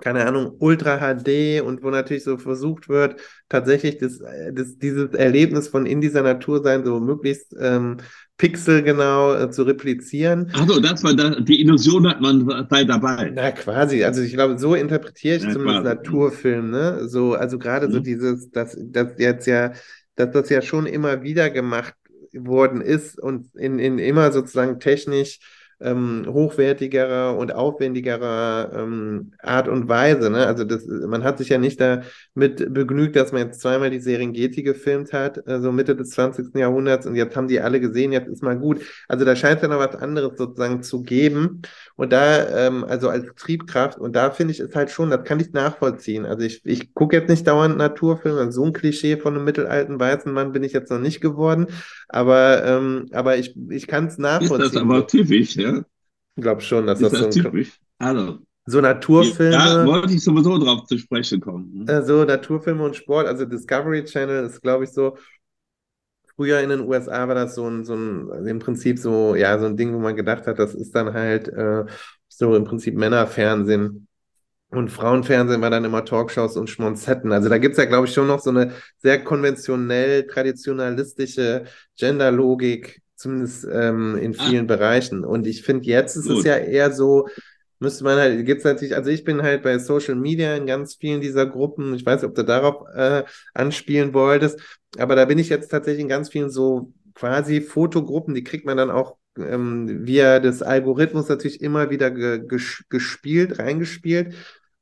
[0.00, 4.20] keine Ahnung, Ultra HD und wo natürlich so versucht wird, tatsächlich das,
[4.52, 7.98] das, dieses Erlebnis von in dieser Natur sein, so möglichst ähm,
[8.36, 10.50] pixelgenau äh, zu replizieren.
[10.54, 13.30] Also das war da, die Illusion hat man sei dabei.
[13.34, 15.96] Na quasi, also ich glaube, so interpretiere ich ja, zumindest quasi.
[15.96, 17.08] Naturfilm, ne?
[17.08, 17.92] So, also gerade mhm.
[17.92, 19.72] so dieses, dass das jetzt ja,
[20.14, 21.94] dass das ja schon immer wieder gemacht
[22.32, 25.40] worden ist und in, in immer sozusagen technisch
[25.80, 30.28] ähm, hochwertigerer und aufwendigerer ähm, Art und Weise.
[30.30, 30.46] Ne?
[30.46, 34.62] Also das, man hat sich ja nicht damit begnügt, dass man jetzt zweimal die Serengeti
[34.62, 36.54] gefilmt hat, äh, so Mitte des 20.
[36.56, 38.80] Jahrhunderts und jetzt haben die alle gesehen, jetzt ist mal gut.
[39.06, 41.62] Also da scheint es ja noch was anderes sozusagen zu geben.
[41.94, 45.40] Und da, ähm, also als Triebkraft, und da finde ich es halt schon, das kann
[45.40, 46.26] ich nachvollziehen.
[46.26, 49.98] Also ich, ich gucke jetzt nicht dauernd Naturfilme, also so ein Klischee von einem mittelalten
[49.98, 51.66] weißen Mann bin ich jetzt noch nicht geworden.
[52.08, 54.66] Aber, ähm, aber ich, ich kann es nachvollziehen.
[54.66, 55.67] Ist das aber typisch, ja?
[56.38, 57.80] Ich glaube schon, dass ist das, das so typisch.
[57.98, 59.50] Also, so Naturfilme.
[59.50, 61.84] Da wollte ich sowieso drauf zu sprechen kommen.
[61.88, 63.26] Äh, so Naturfilme und Sport.
[63.26, 65.16] Also Discovery Channel ist, glaube ich, so.
[66.36, 69.58] Früher in den USA war das so ein, so ein, also im Prinzip so, ja,
[69.58, 71.86] so ein Ding, wo man gedacht hat, das ist dann halt äh,
[72.28, 74.06] so im Prinzip Männerfernsehen.
[74.70, 77.32] Und Frauenfernsehen war dann immer Talkshows und Schmonzetten.
[77.32, 81.64] Also da gibt es ja, glaube ich, schon noch so eine sehr konventionell, traditionalistische
[81.96, 84.44] Genderlogik, zumindest ähm, in ah.
[84.44, 84.76] vielen ah.
[84.76, 85.24] Bereichen.
[85.24, 86.38] Und ich finde, jetzt ist Gut.
[86.38, 87.28] es ja eher so,
[87.80, 90.94] müsste man halt, gibt es natürlich, also ich bin halt bei Social Media in ganz
[90.94, 91.94] vielen dieser Gruppen.
[91.94, 94.60] Ich weiß nicht, ob du darauf äh, anspielen wolltest,
[94.98, 98.76] aber da bin ich jetzt tatsächlich in ganz vielen so quasi Fotogruppen, die kriegt man
[98.76, 102.46] dann auch ähm, via des Algorithmus natürlich immer wieder ge
[102.88, 104.34] gespielt, reingespielt.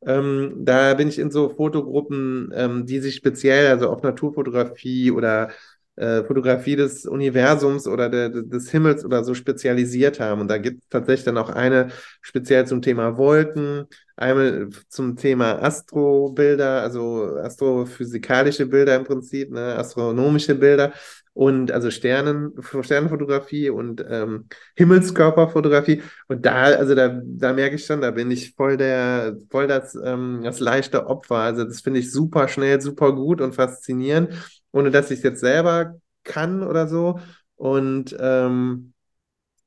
[0.05, 5.51] Ähm, da bin ich in so Fotogruppen, ähm, die sich speziell, also auf Naturfotografie oder
[5.96, 10.42] äh, Fotografie des Universums oder de, de, des Himmels oder so spezialisiert haben.
[10.42, 11.88] Und da gibt es tatsächlich dann auch eine
[12.20, 20.54] speziell zum Thema Wolken, einmal zum Thema Astrobilder, also astrophysikalische Bilder im Prinzip, ne, astronomische
[20.54, 20.92] Bilder
[21.37, 26.02] und also Sternen, Sternenfotografie und ähm, Himmelskörperfotografie.
[26.28, 29.94] Und da, also da, da merke ich schon, da bin ich voll der, voll das,
[30.02, 31.37] ähm, das leichte Opfer.
[31.37, 34.32] Also das finde ich super schnell, super gut und faszinierend,
[34.77, 37.19] ohne dass ich es jetzt selber kann oder so.
[37.55, 38.93] Und ähm,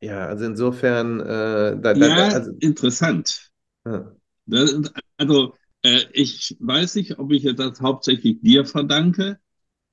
[0.01, 3.49] ja, also insofern, äh, da, ja, da, also, interessant.
[3.85, 4.11] ja.
[4.45, 4.75] Das,
[5.17, 9.39] also äh, ich weiß nicht, ob ich das hauptsächlich dir verdanke,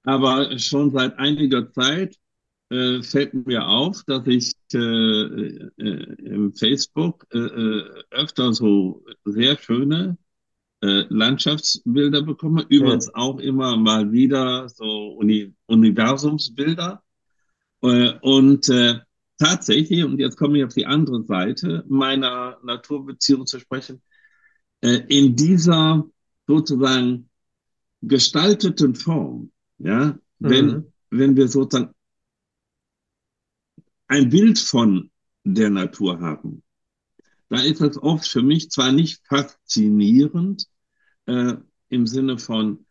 [0.02, 2.16] aber schon seit einiger Zeit
[2.70, 9.56] äh, fällt mir auf, dass ich äh, äh, im Facebook äh, äh, öfter so sehr
[9.56, 10.18] schöne
[10.82, 12.64] äh, Landschaftsbilder bekomme.
[12.68, 17.02] Übrigens auch immer mal wieder so Uni Universumsbilder.
[17.82, 19.00] Äh, und äh,
[19.38, 24.02] tatsächlich, und jetzt komme ich auf die andere Seite meiner Naturbeziehung zu sprechen,
[24.82, 26.04] äh, in dieser
[26.46, 27.28] sozusagen
[28.02, 30.92] gestalteten Form, ja, wenn, Mhm.
[31.10, 31.92] wenn wir sozusagen
[34.08, 35.10] ein Bild von
[35.44, 36.62] der Natur haben,
[37.48, 40.66] da ist das oft für mich zwar nicht faszinierend
[41.26, 41.54] äh,
[41.90, 42.86] im Sinne von,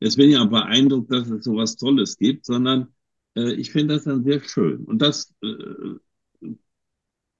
[0.00, 2.88] jetzt bin ich ja beeindruckt, dass es sowas Tolles gibt, sondern
[3.36, 4.84] äh, ich finde das dann sehr schön.
[4.86, 5.48] Und das äh,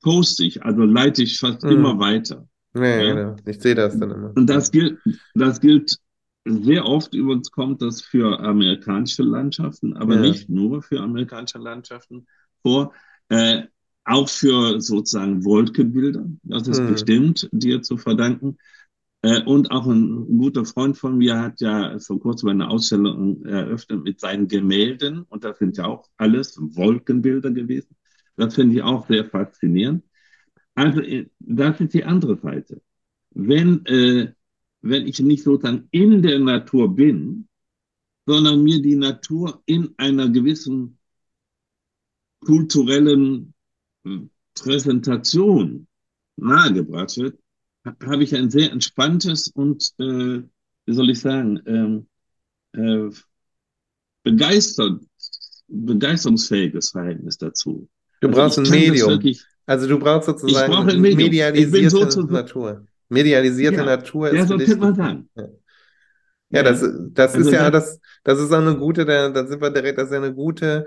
[0.02, 1.70] poste ich, also leite ich fast Mhm.
[1.70, 2.48] immer weiter.
[2.74, 3.14] Ja, Ja?
[3.14, 3.36] genau.
[3.46, 4.34] Ich sehe das dann immer.
[4.34, 5.00] Und das gilt,
[5.34, 5.96] das gilt
[6.44, 10.22] sehr oft, übrigens kommt das für amerikanische Landschaften, aber Ja.
[10.22, 12.26] nicht nur für amerikanische Landschaften
[12.62, 12.92] vor,
[13.28, 13.64] äh,
[14.04, 16.26] auch für sozusagen Wolkenbilder.
[16.42, 16.86] Das ist Mhm.
[16.86, 18.58] bestimmt dir zu verdanken.
[19.22, 24.04] Äh, und auch ein guter Freund von mir hat ja vor kurzem eine Ausstellung eröffnet
[24.04, 25.22] mit seinen Gemälden.
[25.28, 27.96] Und das sind ja auch alles Wolkenbilder gewesen.
[28.36, 30.04] Das finde ich auch sehr faszinierend.
[30.74, 32.82] Also, äh, das ist die andere Seite.
[33.32, 34.32] Wenn, äh,
[34.82, 37.48] wenn ich nicht sozusagen in der Natur bin,
[38.26, 40.98] sondern mir die Natur in einer gewissen
[42.44, 43.54] kulturellen
[44.54, 45.86] Präsentation
[46.36, 47.38] nahegebracht wird,
[47.84, 50.42] ha- habe ich ein sehr entspanntes und, äh,
[50.86, 52.08] wie soll ich sagen, ähm,
[52.74, 53.10] äh,
[54.22, 55.02] begeistert,
[55.68, 57.88] begeisterungsfähiges Verhältnis dazu.
[58.20, 59.08] Du Also brauchst ich ein Medium.
[59.08, 62.86] wirklich, Also du brauchst sozusagen bin medialisierte sozusagen, Natur.
[63.08, 64.66] Medialisierte ja, Natur ja, ist so für dich.
[64.66, 65.30] könnte man sagen.
[65.36, 65.48] Ja.
[66.50, 69.46] Ja, das, Ja, das also ist ja, das, das ist auch eine gute, da, da
[69.46, 70.86] sind wir direkt, das ist ja eine gute,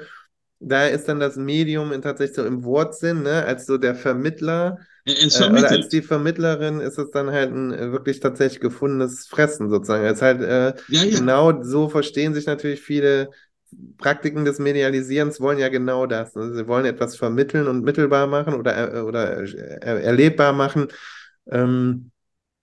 [0.68, 4.80] da ist dann das Medium in tatsächlich so im Wortsinn, ne, als so der Vermittler,
[5.32, 9.70] äh, oder als die Vermittlerin ist es dann halt ein äh, wirklich tatsächlich gefundenes Fressen
[9.70, 10.06] sozusagen.
[10.06, 13.30] Es ist halt, äh, Ja, ja, genau so verstehen sich natürlich viele
[13.98, 16.36] Praktiken des Medialisierens wollen ja genau das.
[16.38, 20.88] Also sie wollen etwas vermitteln und mittelbar machen oder, äh, oder äh, erlebbar machen.
[21.52, 22.12] Ähm,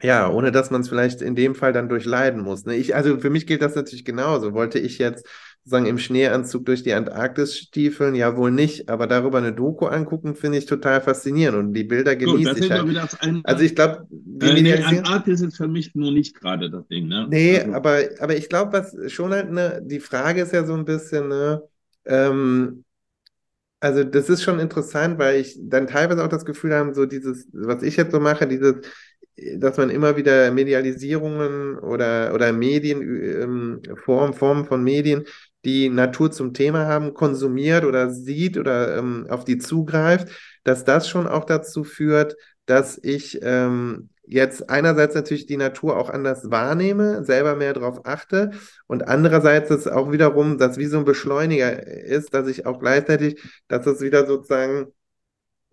[0.03, 2.65] ja, ohne dass man es vielleicht in dem Fall dann durchleiden muss.
[2.67, 2.77] Ne?
[2.77, 4.53] Ich, also für mich gilt das natürlich genauso.
[4.55, 5.27] Wollte ich jetzt
[5.65, 8.15] sozusagen im Schneeanzug durch die Antarktis stiefeln?
[8.15, 8.89] Ja, wohl nicht.
[8.89, 11.59] Aber darüber eine Doku angucken, finde ich total faszinierend.
[11.59, 12.89] Und die Bilder genieße ich halt.
[13.45, 14.75] Also ich glaube, die Äh, nee.
[14.83, 17.25] Antarktis ist für mich nur nicht gerade das Ding, ne?
[17.25, 20.75] Nee, Also, aber, aber ich glaube, was schon halt, ne, die Frage ist ja so
[20.75, 21.63] ein bisschen, ne,
[22.05, 22.85] ähm,
[23.81, 27.49] also das ist schon interessant, weil ich dann teilweise auch das Gefühl habe, so dieses,
[27.53, 28.77] was ich jetzt so mache, dieses,
[29.59, 35.25] dass man immer wieder Medialisierungen oder, oder Medien, ähm, Form, Formen von Medien,
[35.65, 40.29] die Natur zum Thema haben, konsumiert oder sieht oder ähm, auf die zugreift,
[40.65, 46.11] dass das schon auch dazu führt, dass ich ähm, jetzt einerseits natürlich die Natur auch
[46.11, 48.53] anders wahrnehme, selber mehr darauf achte
[48.87, 53.43] und andererseits ist auch wiederum, dass wie so ein Beschleuniger ist, dass ich auch gleichzeitig,
[53.69, 54.93] dass es wieder sozusagen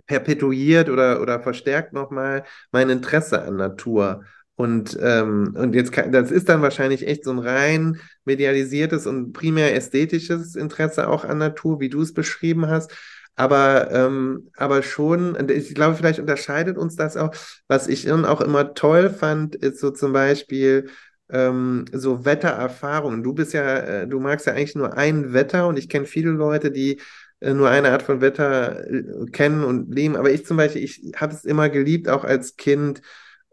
[0.10, 4.24] perpetuiert oder, oder verstärkt nochmal mein Interesse an Natur.
[4.60, 9.32] Und, ähm, und jetzt kann, das ist dann wahrscheinlich echt so ein rein medialisiertes und
[9.32, 12.92] primär ästhetisches Interesse auch an Natur, wie du es beschrieben hast.
[13.38, 17.34] Aber, ähm, aber schon, ich glaube, vielleicht unterscheidet uns das auch.
[17.70, 20.90] Was ich auch immer toll fand, ist so zum Beispiel
[21.30, 23.24] ähm, so Wettererfahrungen.
[23.24, 26.32] Du bist ja, äh, du magst ja eigentlich nur ein Wetter und ich kenne viele
[26.32, 27.00] Leute, die
[27.40, 30.18] äh, nur eine Art von Wetter äh, kennen und leben.
[30.18, 33.02] Aber ich zum Beispiel, ich habe es immer geliebt, auch als Kind,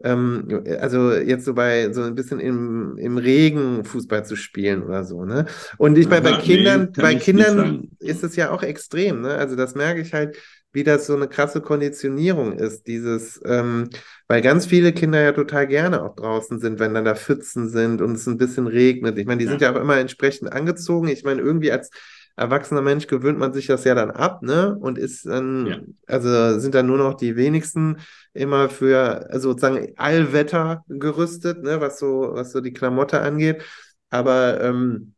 [0.03, 5.03] ähm, also jetzt so bei so ein bisschen im, im Regen Fußball zu spielen oder
[5.03, 5.45] so, ne?
[5.77, 9.35] Und ich meine, bei nee, Kindern, kann bei Kindern ist es ja auch extrem, ne?
[9.35, 10.37] Also das merke ich halt,
[10.73, 13.89] wie das so eine krasse Konditionierung ist, dieses, ähm,
[14.27, 18.01] weil ganz viele Kinder ja total gerne auch draußen sind, wenn dann da Pfützen sind
[18.01, 19.17] und es ein bisschen regnet.
[19.17, 21.07] Ich meine, die sind Ja, ja auch immer entsprechend angezogen.
[21.07, 21.89] Ich meine, irgendwie als
[22.37, 24.77] erwachsener Mensch gewöhnt man sich das ja dann ab, ne?
[24.79, 25.31] Und ist ja.
[25.33, 27.97] dann, also sind dann nur noch die wenigsten
[28.33, 31.81] immer für also sozusagen Allwetter gerüstet, ne?
[31.81, 33.63] Was so, was so die Klamotte angeht.
[34.09, 35.13] Aber ähm,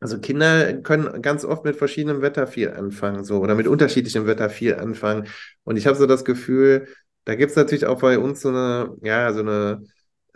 [0.00, 4.50] Also Kinder können ganz oft mit verschiedenem Wetter viel anfangen, so oder mit unterschiedlichem Wetter
[4.50, 5.28] viel anfangen.
[5.64, 6.88] Und ich habe so das Gefühl,
[7.24, 9.84] da gibt es natürlich auch bei uns so eine, ja, so eine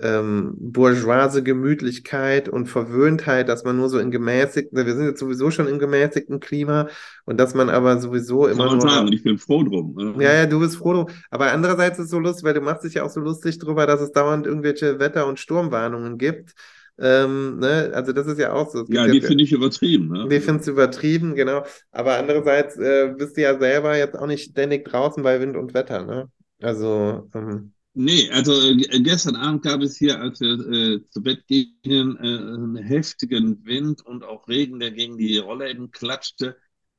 [0.01, 5.51] ähm, bourgeoise Gemütlichkeit und Verwöhntheit, dass man nur so in gemäßigten, wir sind jetzt sowieso
[5.51, 6.89] schon im gemäßigten Klima
[7.25, 8.89] und dass man aber sowieso immer man nur.
[8.89, 9.95] sagen, ich bin froh drum.
[9.97, 10.25] ne?
[10.25, 10.93] Ja, ja, du bist froh.
[10.93, 11.07] drum.
[11.31, 13.87] Aber andererseits ist es so lustig, weil du machst dich ja auch so lustig drüber,
[13.87, 16.53] dass es dauernd irgendwelche Wetter- und Sturmwarnungen gibt.
[17.01, 17.91] Ähm, ne?
[17.95, 18.85] Also das ist ja auch so.
[18.89, 20.13] Ja, die finde ich übertrieben.
[20.13, 20.41] wir Ne?
[20.41, 21.65] finden es übertrieben, genau.
[21.93, 25.75] Aber andererseits äh, bist du ja selber jetzt auch nicht ständig draußen bei Wind und
[25.75, 26.29] Wetter, ne?
[26.61, 31.45] Also, ähm, Nee, also äh, gestern Abend gab es hier, als wir äh, zu Bett
[31.49, 36.57] gingen, äh, einen heftigen Wind und auch Regen, der gegen die Rollläden klatschte.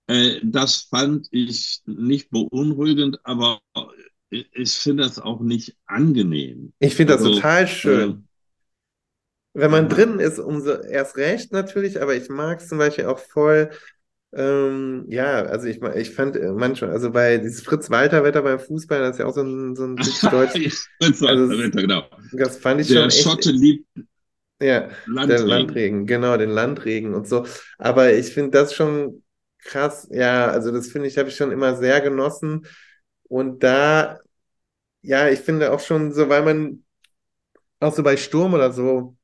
[0.08, 3.62] Äh, das fand ich nicht beunruhigend, aber
[4.30, 6.74] ich, ich finde das auch nicht angenehm.
[6.80, 8.28] ich finde das Also, total äh, schön.
[9.54, 9.94] Wenn man aha.
[9.96, 13.70] drin ist, umso erst recht natürlich, aber ich mag es zum Beispiel auch voll.
[14.32, 19.12] Ähm, ja, also ich, ich fand äh, manchmal, also bei dieses Fritz-Walter-Wetter beim Fußball, das
[19.16, 20.62] ist ja auch so ein, so ein typisch deutsch.
[21.00, 22.04] Das war Also das Wetter, genau.
[22.32, 23.24] das fand ich Der schon echt.
[23.24, 23.88] Schotte liebt
[24.62, 24.90] Ja,
[25.24, 25.46] der Landregen.
[25.46, 27.46] Landregen, genau, den Landregen und so.
[27.78, 29.24] Aber ich finde das schon
[29.60, 30.08] krass.
[30.12, 32.66] Ja, also das finde ich, habe ich schon immer sehr genossen.
[33.24, 34.20] Und da,
[35.02, 36.86] ja, ich finde auch schon so, weil man
[37.80, 39.18] auch so bei Sturm oder so,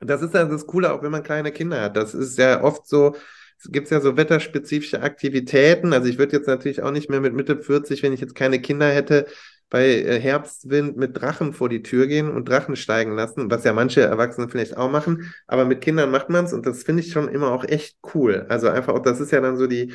[0.00, 1.96] das ist ja das Coole, auch wenn man kleine Kinder hat.
[1.96, 3.16] Das ist ja oft so,
[3.58, 5.92] es gibt ja so wetterspezifische Aktivitäten.
[5.92, 8.60] Also ich würde jetzt natürlich auch nicht mehr mit Mitte 40, wenn ich jetzt keine
[8.60, 9.26] Kinder hätte,
[9.68, 13.72] bei äh, Herbstwind mit Drachen vor die Tür gehen und Drachen steigen lassen, was ja
[13.72, 15.32] manche Erwachsene vielleicht auch machen.
[15.46, 18.46] Aber mit Kindern macht man es und das finde ich schon immer auch echt cool.
[18.48, 19.92] Also einfach auch, das ist ja dann so die,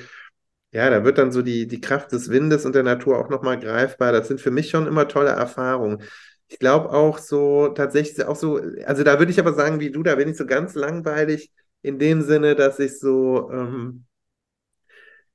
[0.71, 3.59] ja, da wird dann so die, die Kraft des Windes und der Natur auch nochmal
[3.59, 4.11] greifbar.
[4.11, 6.03] Das sind für mich schon immer tolle Erfahrungen.
[6.47, 10.03] Ich glaube auch so, tatsächlich auch so, also da würde ich aber sagen, wie du,
[10.03, 14.05] da bin ich so ganz langweilig in dem Sinne, dass ich so, ähm,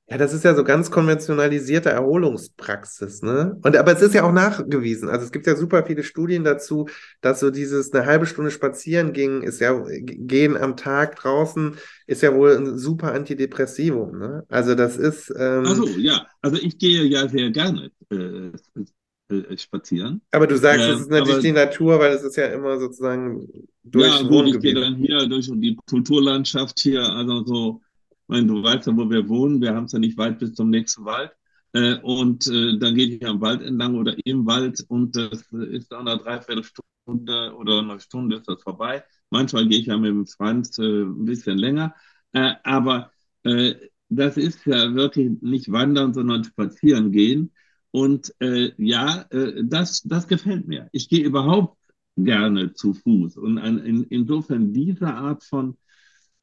[0.09, 3.57] ja, das ist ja so ganz konventionalisierte Erholungspraxis, ne?
[3.61, 5.09] Und aber es ist ja auch nachgewiesen.
[5.09, 6.87] Also es gibt ja super viele Studien dazu,
[7.19, 12.21] dass so dieses eine halbe Stunde spazieren gehen, ist ja gehen am Tag draußen, ist
[12.21, 14.45] ja wohl ein super Antidepressivum, ne?
[14.47, 18.51] Also das ist, ähm, Also ja, also ich gehe ja sehr gerne äh,
[19.29, 20.21] äh, spazieren.
[20.31, 22.79] aber du sagst, es Ähm, ist natürlich aber die Natur, weil es ist ja immer
[22.79, 23.47] sozusagen
[23.93, 28.47] ja, durchs gut, ich gehe dann hier durch die Kulturlandschaft hier, also so, ich meine,
[28.47, 31.05] du weißt ja, wo wir wohnen, wir haben es ja nicht weit bis zum nächsten
[31.05, 31.31] Wald.
[31.73, 35.91] Äh, und äh, dann gehe ich am Wald entlang oder im Wald und das ist
[35.91, 39.03] nach einer Dreiviertelstunde oder einer Stunde ist das vorbei.
[39.29, 41.93] Manchmal gehe ich ja mit dem Franz äh, ein bisschen länger.
[42.33, 43.11] Äh, aber
[43.43, 43.75] äh,
[44.09, 47.51] das ist ja wirklich nicht wandern, sondern spazieren gehen.
[47.91, 50.89] Und äh, ja, äh, das, das gefällt mir.
[50.91, 51.77] Ich gehe überhaupt
[52.15, 53.37] gerne zu Fuß.
[53.37, 55.77] Und an, in, insofern diese Art von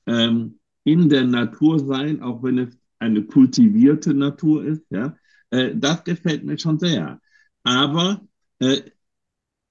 [0.07, 5.17] ähm, in der Natur sein, auch wenn es eine kultivierte Natur ist, ja,
[5.51, 7.21] äh, das gefällt mir schon sehr.
[7.63, 8.27] Aber
[8.59, 8.83] äh,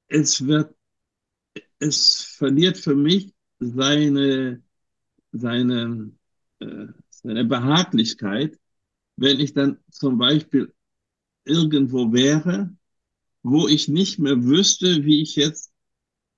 [0.08, 0.76] es wird,
[1.80, 4.62] es verliert für mich seine,
[5.32, 6.12] seine,
[6.60, 8.60] äh, seine Behaglichkeit,
[9.18, 10.74] wenn ich dann zum Beispiel
[11.46, 12.76] irgendwo wäre,
[13.44, 15.72] wo ich nicht mehr wüsste, wie ich jetzt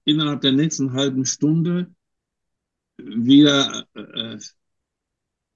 [0.06, 1.94] innerhalb der nächsten halben Stunde
[2.98, 4.38] wieder äh,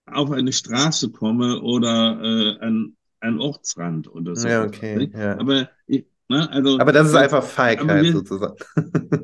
[0.06, 5.38] auf eine Straße komme oder äh, an einen Ortsrand oder so Ja, okay, ja.
[5.38, 8.56] Aber, ich, ne, also, Aber das ist einfach Feigheit wir, sozusagen.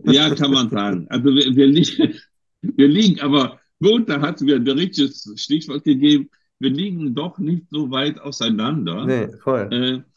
[0.06, 1.08] ja, kann man sagen.
[1.10, 2.16] Also wir, wir, liegen,
[2.62, 6.30] wir liegen, aber gut, da hast du mir ein richtiges Stichwort gegeben.
[6.60, 9.06] Wir liegen doch nicht so weit auseinander.
[9.06, 9.70] Nee, voll.
[9.72, 10.15] Äh,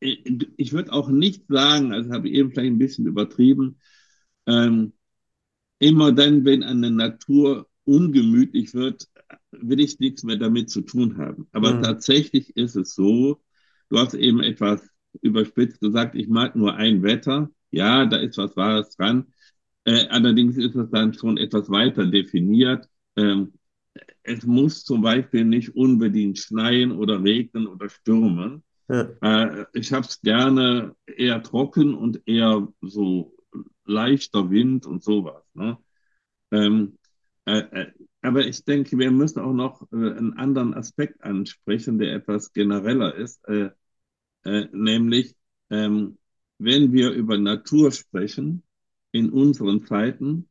[0.00, 3.80] ich würde auch nicht sagen, also habe ich eben vielleicht ein bisschen übertrieben,
[4.46, 4.92] ähm,
[5.78, 9.08] immer dann, wenn eine Natur ungemütlich wird,
[9.52, 11.48] will ich nichts mehr damit zu tun haben.
[11.52, 11.78] Aber Mhm.
[11.78, 13.42] tatsächlich ist es so,
[13.90, 14.88] du hast eben etwas
[15.22, 17.50] überspitzt gesagt, ich mag nur ein Wetter.
[17.70, 19.32] Ja, da ist was Wahres dran.
[19.84, 22.88] Äh, allerdings ist es dann schon etwas weiter definiert.
[23.16, 23.54] Ähm,
[24.22, 28.62] es muss zum Beispiel nicht unbedingt schneien oder regnen oder stürmen.
[28.88, 29.08] Ja.
[29.20, 33.34] Äh, ich habe es gerne eher trocken und eher so
[33.84, 35.44] leichter Wind und sowas.
[35.54, 35.78] Ne?
[36.50, 36.98] Ähm,
[37.44, 42.14] äh, äh, aber ich denke, wir müssen auch noch äh, einen anderen Aspekt ansprechen, der
[42.14, 43.70] etwas genereller ist, äh,
[44.44, 45.34] äh, nämlich
[45.70, 46.18] ähm,
[46.58, 48.62] wenn wir über Natur sprechen
[49.12, 50.48] in unseren Zeiten,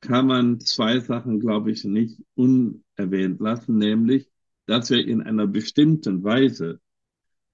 [0.00, 4.30] kann man zwei Sachen, glaube ich, nicht unerwähnt lassen, nämlich,
[4.66, 6.80] dass wir in einer bestimmten Weise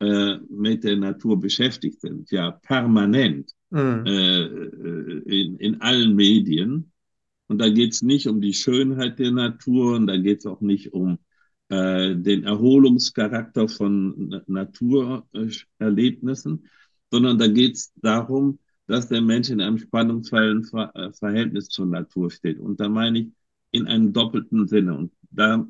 [0.03, 4.05] äh, mit der Natur beschäftigt sind, ja permanent Mhm.
[4.07, 6.93] äh, äh, in, in allen Medien.
[7.49, 10.61] Und da geht es nicht um die Schönheit der Natur und da geht es auch
[10.61, 11.19] nicht um
[11.71, 16.69] äh, den Erholungscharakter von Naturerlebnissen,
[17.11, 21.87] sondern da geht es darum, dass der Mensch in einem spannungsvollen Ver äh, Verhältnis zur
[21.87, 22.59] Natur steht.
[22.59, 23.29] Und da meine ich
[23.71, 24.97] in einem doppelten Sinne.
[24.99, 25.67] Und da,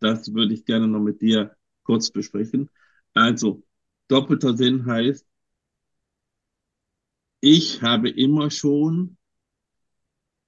[0.00, 1.54] das würde ich gerne noch mit dir
[1.84, 2.68] kurz besprechen.
[3.14, 3.62] Also,
[4.08, 5.26] doppelter Sinn heißt,
[7.40, 9.16] ich habe immer schon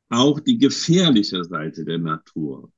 [0.08, 2.72] auch die gefährliche Seite der Natur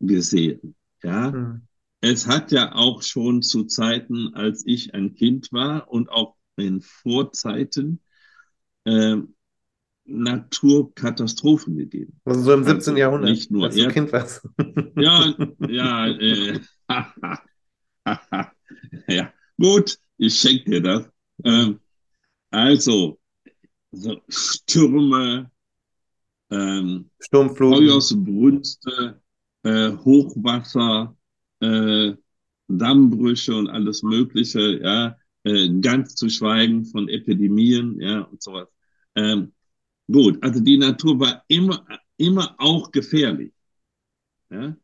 [0.00, 0.74] gesehen.
[1.02, 1.62] Ja, hm.
[2.00, 6.80] es hat ja auch schon zu Zeiten, als ich ein Kind war und auch in
[6.80, 8.00] Vorzeiten
[8.84, 9.16] äh,
[10.04, 12.20] Naturkatastrophen gegeben.
[12.24, 12.74] Also so im 17.
[12.74, 13.30] Also Jahrhundert.
[13.30, 14.48] Nicht nur als du Kind warst.
[14.96, 15.34] Ja,
[15.68, 16.60] ja, äh,
[19.08, 19.32] ja.
[19.58, 21.08] Gut, ich schenke dir das.
[21.44, 21.80] Ähm,
[22.50, 23.18] also,
[23.92, 25.50] so Stürme,
[26.50, 29.20] ähm, Sturmfluten, Feuersbrünste,
[29.62, 31.16] äh, Hochwasser,
[31.60, 32.12] äh,
[32.68, 38.68] Dammbrüche und alles Mögliche, ja, äh, ganz zu schweigen von Epidemien, ja, und sowas.
[39.14, 39.52] Ähm,
[40.10, 41.84] gut, also die Natur war immer,
[42.16, 43.52] immer auch gefährlich.
[44.50, 44.76] Ja?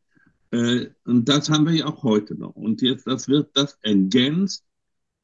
[0.50, 2.54] Äh, und das haben wir ja auch heute noch.
[2.56, 4.64] Und jetzt, das wird das ergänzt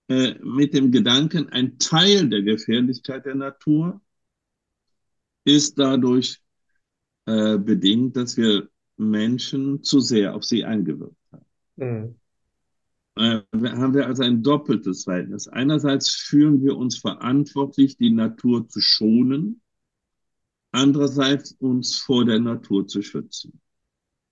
[0.09, 4.01] äh, mit dem Gedanken, ein Teil der Gefährlichkeit der Natur
[5.45, 6.41] ist dadurch
[7.27, 11.47] äh, bedingt, dass wir Menschen zu sehr auf sie eingewirkt haben.
[11.77, 12.17] Mhm.
[13.17, 15.49] Äh, haben wir also ein doppeltes Verhältnis.
[15.49, 19.63] Einerseits fühlen wir uns verantwortlich, die Natur zu schonen,
[20.73, 23.61] andererseits uns vor der Natur zu schützen.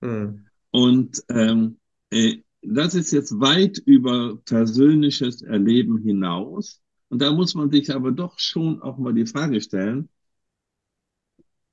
[0.01, 0.47] Mhm.
[0.73, 1.79] Und ähm,
[2.11, 6.81] äh, das ist jetzt weit über persönliches Erleben hinaus.
[7.09, 10.09] Und da muss man sich aber doch schon auch mal die Frage stellen,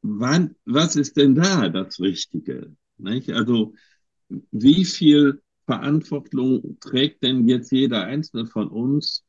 [0.02, 2.76] wann, was ist denn da das Richtige?
[2.98, 3.32] Nicht?
[3.32, 3.74] Also
[4.52, 9.24] wie viel Verantwortung trägt denn jetzt jeder Einzelne von uns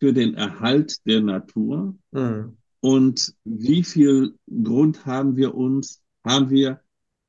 [0.00, 1.96] für den Erhalt der Natur?
[2.10, 2.56] Mhm.
[2.80, 6.80] Und wie viel Grund haben wir uns, haben wir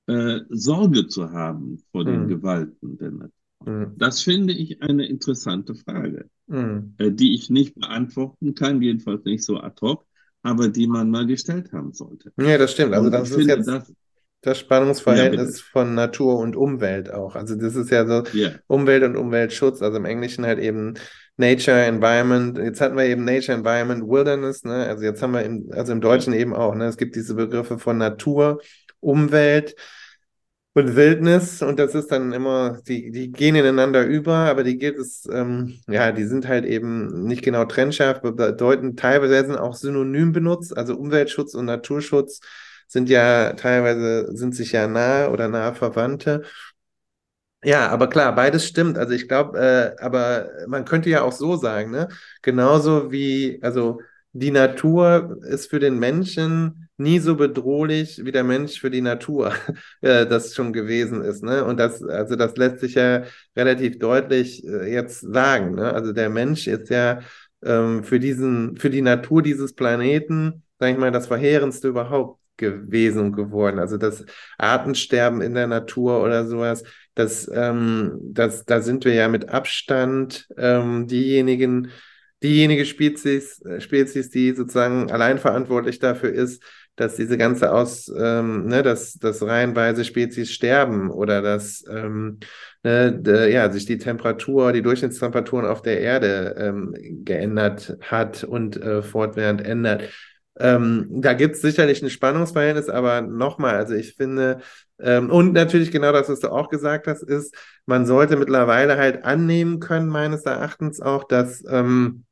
[0.09, 2.27] äh, Sorge zu haben vor den mhm.
[2.29, 3.31] Gewalten der Natur?
[3.65, 3.93] Mhm.
[3.97, 6.95] Das finde ich eine interessante Frage, mhm.
[6.97, 10.05] äh, die ich nicht beantworten kann, jedenfalls nicht so ad hoc,
[10.41, 12.31] aber die man mal gestellt haben sollte.
[12.39, 12.93] Ja, das stimmt.
[12.93, 13.93] Also das ist finde, jetzt das,
[14.41, 17.35] das Spannungsverhältnis ja, von Natur und Umwelt auch.
[17.35, 18.53] Also das ist ja so yeah.
[18.67, 20.93] Umwelt und Umweltschutz, also im Englischen halt eben
[21.37, 22.57] Nature, Environment.
[22.57, 24.87] Jetzt hatten wir eben Nature, Environment, Wilderness, ne?
[24.87, 26.85] Also jetzt haben wir im, also im Deutschen eben auch, ne?
[26.85, 28.61] Es gibt diese Begriffe von Natur,
[29.01, 29.75] Umwelt
[30.79, 34.97] und Wildnis und das ist dann immer, die, die gehen ineinander über, aber die geht
[34.97, 40.31] es, ähm, ja, die sind halt eben nicht genau trennscharf, bedeuten teilweise sind auch synonym
[40.31, 42.41] benutzt, also Umweltschutz und Naturschutz
[42.87, 46.43] sind ja teilweise, sind sich ja nahe oder nahe Verwandte.
[47.63, 48.97] Ja, aber klar, beides stimmt.
[48.97, 52.07] Also ich glaube, äh, aber man könnte ja auch so sagen, ne?
[52.41, 53.99] Genauso wie, also
[54.31, 59.53] die Natur ist für den Menschen nie so bedrohlich wie der Mensch für die Natur
[60.01, 61.43] äh, das schon gewesen ist.
[61.43, 61.63] Ne?
[61.65, 63.23] Und das, also das lässt sich ja
[63.55, 65.75] relativ deutlich äh, jetzt sagen.
[65.75, 65.93] Ne?
[65.93, 67.19] Also der Mensch ist ja
[67.63, 73.21] ähm, für diesen, für die Natur dieses Planeten, sage ich mal, das Verheerendste überhaupt gewesen
[73.21, 73.79] und geworden.
[73.79, 74.25] Also das
[74.57, 76.83] Artensterben in der Natur oder sowas,
[77.15, 81.91] das, ähm, das, da sind wir ja mit Abstand ähm, diejenigen,
[82.43, 86.63] diejenige Spezies, äh, Spezies, die sozusagen allein verantwortlich dafür ist,
[86.99, 92.39] dass diese ganze Aus, ähm, ne, dass, dass reihenweise Spezies sterben oder dass ähm,
[92.83, 96.93] ne, de, ja, sich die Temperatur, die Durchschnittstemperaturen auf der Erde ähm,
[97.23, 100.03] geändert hat und äh, fortwährend ändert.
[100.59, 104.59] Ähm, da gibt es sicherlich ein Spannungsverhältnis, aber nochmal, also ich finde,
[104.99, 109.23] ähm, und natürlich genau das, was du auch gesagt hast, ist, man sollte mittlerweile halt
[109.23, 112.25] annehmen können, meines Erachtens auch, dass ähm,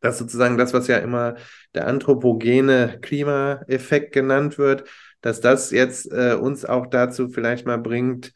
[0.00, 1.36] das sozusagen das, was ja immer
[1.74, 4.84] der anthropogene Klimaeffekt genannt wird,
[5.20, 8.32] dass das jetzt äh, uns auch dazu vielleicht mal bringt,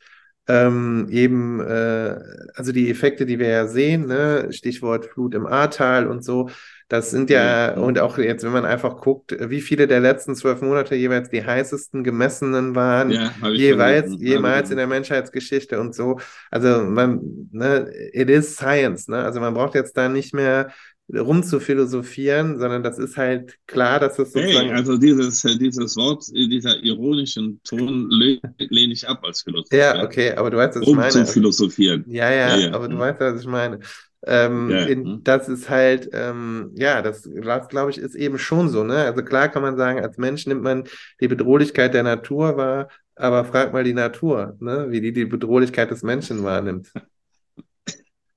[0.46, 2.18] ähm, eben, äh,
[2.54, 4.48] also die Effekte, die wir ja sehen, ne?
[4.50, 6.50] Stichwort Flut im Ahrtal und so,
[6.88, 7.82] das sind ja, mhm.
[7.82, 11.44] und auch jetzt, wenn man einfach guckt, wie viele der letzten zwölf Monate jeweils die
[11.44, 16.20] heißesten gemessenen waren, ja, jeweils, jemals in der Menschheitsgeschichte und so.
[16.50, 19.24] Also man, ne, it is science, ne?
[19.24, 20.68] Also man braucht jetzt da nicht mehr
[21.12, 24.68] rumzuphilosophieren, sondern das ist halt klar, dass es sozusagen.
[24.68, 29.72] Hey, also dieses, dieses Wort, dieser ironischen Ton lehne ich ab als Philosoph.
[29.72, 31.06] Ja, okay, aber du weißt, was ich meine.
[31.06, 32.04] Um zu philosophieren.
[32.08, 33.80] Ja, ja, ja, ja, aber du weißt, was ich meine.
[34.26, 34.86] Ähm, Ja.
[34.86, 35.20] in, hm.
[35.24, 39.04] das ist halt, ähm, ja, das, das glaube ich, ist eben schon so, ne?
[39.04, 40.84] Also klar kann man sagen, als Mensch nimmt man
[41.20, 44.86] die Bedrohlichkeit der Natur wahr, aber frag mal die Natur, ne?
[44.88, 46.90] Wie die die Bedrohlichkeit des Menschen wahrnimmt.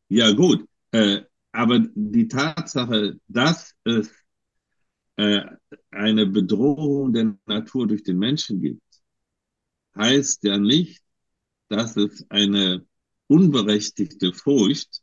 [0.09, 0.65] Ja, gut.
[0.91, 1.21] Äh,
[1.57, 4.11] aber die Tatsache, dass es
[5.15, 5.41] äh,
[5.89, 8.81] eine Bedrohung der Natur durch den Menschen gibt,
[9.95, 11.01] heißt ja nicht,
[11.69, 12.85] dass es eine
[13.25, 15.01] unberechtigte Furcht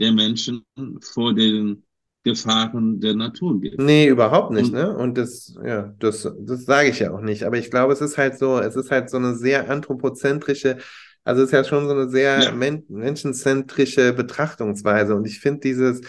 [0.00, 0.64] der Menschen
[1.00, 1.84] vor den
[2.24, 3.78] Gefahren der Natur gibt.
[3.78, 4.96] Nee, überhaupt nicht, Und ne?
[4.96, 7.44] Und das, ja, das, das sage ich ja auch nicht.
[7.44, 10.78] Aber ich glaube, es ist halt so, es ist halt so eine sehr anthropozentrische,
[11.24, 15.14] also es ist ja schon so eine sehr ja, men menschenzentrische Betrachtungsweise.
[15.14, 16.02] Und ich finde dieses,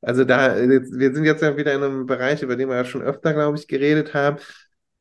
[0.00, 2.84] also da, jetzt, wir sind jetzt ja wieder in einem Bereich, über den wir ja
[2.84, 4.38] schon öfter, glaube ich, geredet haben.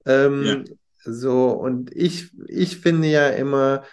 [0.05, 0.25] ja.
[0.25, 0.65] Ähm,
[1.01, 3.83] so, und ich, ich finde ja immer,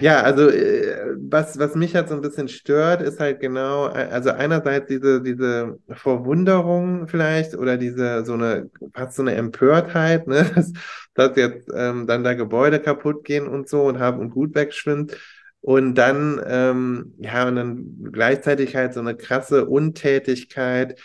[0.00, 4.08] Ja, also äh, was, was mich halt so ein bisschen stört, ist halt genau, äh,
[4.10, 10.44] also einerseits diese, diese Verwunderung vielleicht oder diese so eine, fast so eine Empörtheit, ne,
[10.54, 10.72] dass,
[11.14, 15.16] dass jetzt ähm, dann da Gebäude kaputt gehen und so und haben und Gut wegschwimmt.
[15.60, 20.98] Und dann, ähm, ja, und dann gleichzeitig halt so eine krasse Untätigkeit,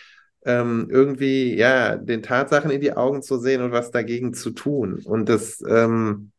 [0.46, 5.02] ähm, irgendwie, ja, den Tatsachen in die Augen zu sehen und was dagegen zu tun.
[5.06, 6.32] Und das, ähm,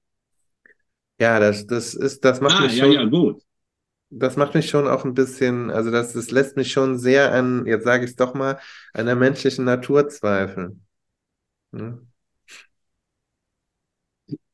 [1.20, 3.42] ja, das, das ist, das macht Ah, mich ja, ja, schon, gut.
[4.10, 7.66] das macht mich schon auch ein bisschen, also das, das lässt mich schon sehr an,
[7.66, 8.60] jetzt sage ich es doch mal,
[8.94, 10.86] an der menschlichen Natur zweifeln.
[11.72, 12.00] Ne?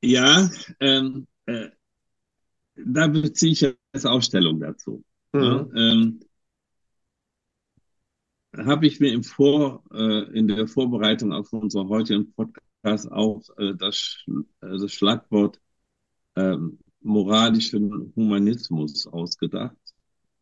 [0.00, 0.50] Ja,
[0.80, 1.70] ähm, äh,
[2.76, 5.04] da beziehe ich jetzt Ausstellung dazu.
[5.38, 5.72] Ja, Mhm.
[5.76, 6.20] ähm,
[8.56, 13.74] habe ich mir im Vor, äh, in der Vorbereitung auf unseren heutigen Podcast auch äh,
[13.76, 15.60] das, äh, das Schlagwort
[16.36, 19.76] ähm, moralischen Humanismus ausgedacht.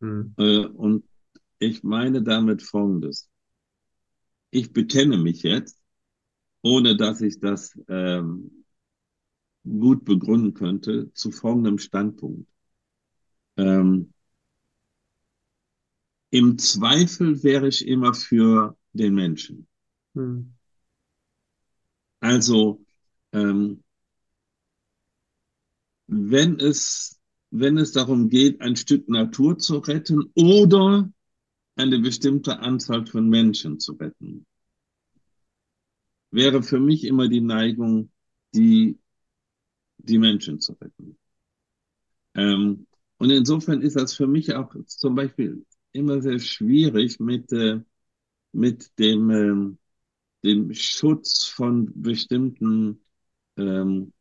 [0.00, 0.34] Mhm.
[0.36, 1.04] Äh, und
[1.58, 3.28] ich meine damit Folgendes.
[4.50, 5.78] Ich bekenne mich jetzt,
[6.62, 8.64] ohne dass ich das ähm,
[9.64, 12.48] gut begründen könnte, zu folgendem Standpunkt.
[13.56, 14.12] Ähm,
[16.30, 19.66] Im Zweifel wäre ich immer für den Menschen.
[20.14, 20.54] Mhm.
[22.20, 22.84] Also,
[23.32, 23.82] ähm,
[26.10, 31.08] wenn es, wenn es darum geht, ein Stück Natur zu retten oder
[31.76, 34.44] eine bestimmte Anzahl von Menschen zu retten,
[36.32, 38.10] wäre für mich immer die Neigung,
[38.54, 38.98] die,
[39.98, 41.16] die Menschen zu retten.
[42.34, 42.88] Ähm,
[43.18, 47.80] und insofern ist das für mich auch zum Beispiel immer sehr schwierig mit, äh,
[48.50, 49.78] mit dem, ähm,
[50.42, 53.00] dem Schutz von bestimmten
[53.56, 54.12] ähm,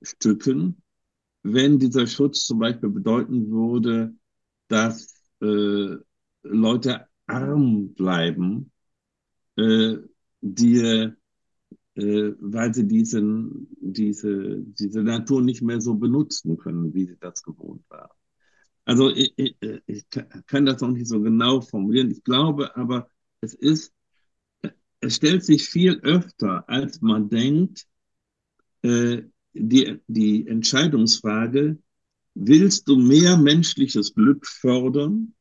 [0.00, 0.82] Naturstücken,
[1.42, 4.14] wenn dieser Schutz zum Beispiel bedeuten würde,
[4.68, 5.96] dass äh,
[6.42, 8.72] Leute arm bleiben,
[9.56, 9.96] äh,
[10.40, 11.12] die, äh,
[11.94, 17.84] weil sie diesen, diese, diese Natur nicht mehr so benutzen können, wie sie das gewohnt
[17.88, 18.10] waren.
[18.84, 20.06] Also ich, ich, ich
[20.46, 22.10] kann das noch nicht so genau formulieren.
[22.10, 23.08] Ich glaube aber,
[23.40, 23.92] es ist,
[25.00, 27.86] es stellt sich viel öfter, als man denkt,
[28.82, 29.22] äh,
[29.52, 31.78] die, die Entscheidungsfrage,
[32.34, 35.34] willst du mehr menschliches Glück fördern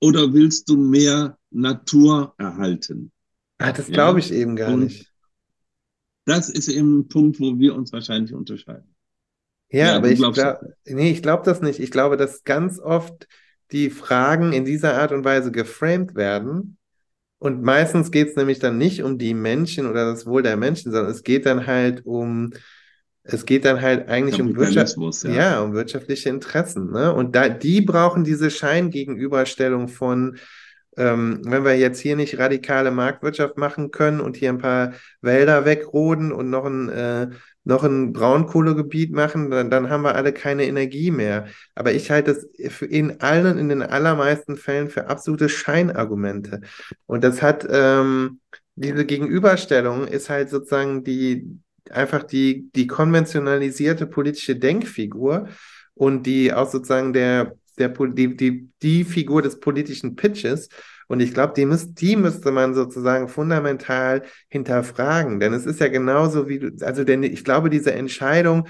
[0.00, 3.12] oder willst du mehr Natur erhalten?
[3.58, 5.10] Ah, das glaube Ja, ich eben gar und nicht.
[6.24, 8.94] das ist eben ein Punkt, wo wir uns wahrscheinlich unterscheiden.
[9.70, 11.80] Ja, Ja, aber ich glaube, nee, ich glaube das nicht.
[11.80, 13.26] Ich glaube, dass ganz oft
[13.72, 16.76] die Fragen in dieser Art und Weise geframed werden.
[17.38, 20.92] Und meistens geht es nämlich dann nicht um die Menschen oder das Wohl der Menschen,
[20.92, 22.52] sondern es geht dann halt um,
[23.24, 25.30] es geht dann halt eigentlich um Wirtschaft, ja.
[25.30, 27.14] ja, um wirtschaftliche Interessen, ne?
[27.14, 30.38] Und da, die brauchen diese Scheingegenüberstellung von,
[30.96, 35.64] ähm, wenn wir jetzt hier nicht radikale Marktwirtschaft machen können und hier ein paar Wälder
[35.64, 37.28] wegroden und noch ein, äh,
[37.64, 41.46] noch ein Braunkohlegebiet machen, dann, dann haben wir alle keine Energie mehr.
[41.76, 46.60] Aber ich halte das für in allen, in den allermeisten Fällen für absolute Scheinargumente.
[47.06, 48.40] Und das hat, ähm,
[48.74, 51.60] diese Gegenüberstellung ist halt sozusagen die,
[51.90, 55.48] einfach die, die konventionalisierte politische Denkfigur
[55.94, 60.68] und die auch sozusagen der, der, die, die, die Figur des politischen Pitches.
[61.08, 65.40] Und ich glaube, die, müß, die müsste man sozusagen fundamental hinterfragen.
[65.40, 68.66] Denn es ist ja genauso wie, also denn ich glaube, diese Entscheidung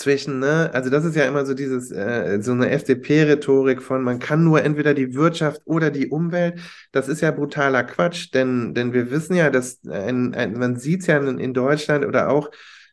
[0.00, 4.18] zwischen, ne, also das ist ja immer so dieses, äh, so eine FDP-Rhetorik von, man
[4.18, 6.60] kann nur entweder die Wirtschaft oder die Umwelt.
[6.92, 11.06] Das ist ja brutaler Quatsch, denn, denn wir wissen ja, dass ein, ein, man sieht
[11.06, 12.50] ja in, in Deutschland oder auch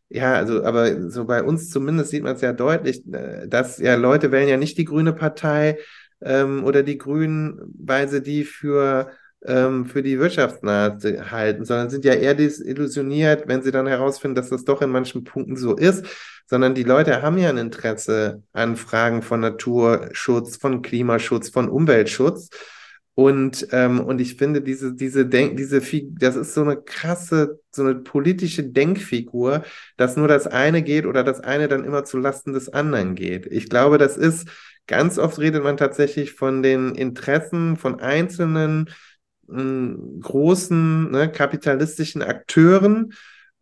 [0.09, 3.95] Ja, also, aber so bei uns zumindest sieht man es ja deutlich, äh, dass ja
[3.95, 5.79] Leute wählen ja nicht die Grüne Partei
[6.21, 9.11] ähm, oder die Grünen, weil sie die für,
[9.45, 10.97] ähm, für die wirtschaftsnahe
[11.31, 15.23] halten, sondern sind ja eher desillusioniert, wenn sie dann herausfinden, dass das doch in manchen
[15.23, 16.05] Punkten so ist,
[16.47, 22.49] sondern die Leute haben ja ein Interesse an Fragen von Naturschutz, von Klimaschutz, von Umweltschutz.
[23.13, 25.81] Und, ähm, und ich finde, diese, diese Denk, diese,
[26.19, 29.63] das ist so eine krasse, so eine politische Denkfigur,
[29.97, 33.47] dass nur das eine geht oder das eine dann immer zu Lasten des anderen geht.
[33.47, 34.47] Ich glaube, das ist,
[34.85, 38.91] ganz oft redet man tatsächlich von den Interessen von einzelnen
[39.47, 43.13] mh, hm, großen ne, kapitalistischen Akteuren,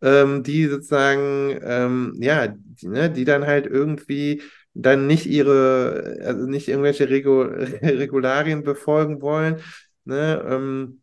[0.02, 4.42] ähm, die sozusagen, ähm, ja, die, ne, die dann halt irgendwie
[4.74, 7.42] dann nicht ihre, also nicht irgendwelche Regu
[7.82, 9.56] Regularien befolgen wollen.
[10.04, 10.44] Ne?
[10.46, 11.00] Ähm,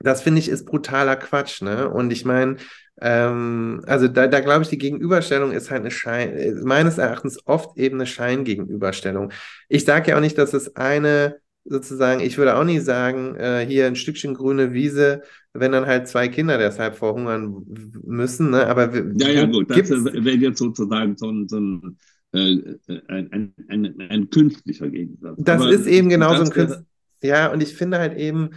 [0.00, 1.88] das finde ich ist brutaler Quatsch, ne?
[1.88, 2.56] Und ich meine,
[3.00, 7.76] ähm, also da, da glaube ich, die Gegenüberstellung ist halt eine Schein, meines Erachtens oft
[7.78, 9.32] eben eine Scheingegenüberstellung.
[9.68, 13.64] Ich sage ja auch nicht, dass es eine sozusagen, ich würde auch nie sagen, äh,
[13.66, 17.64] hier ein Stückchen grüne Wiese, wenn dann halt zwei Kinder deshalb verhungern
[18.02, 18.66] müssen, ne?
[18.66, 21.98] Aber ja, ja, gut, das wäre jetzt sozusagen so ein, so ein
[22.32, 25.36] äh, ein, ein, ein, ein, künstlicher Gegensatz.
[25.38, 26.84] Das aber ist eben genau so ein Künstler.
[27.22, 28.50] Ja, und ich finde halt eben,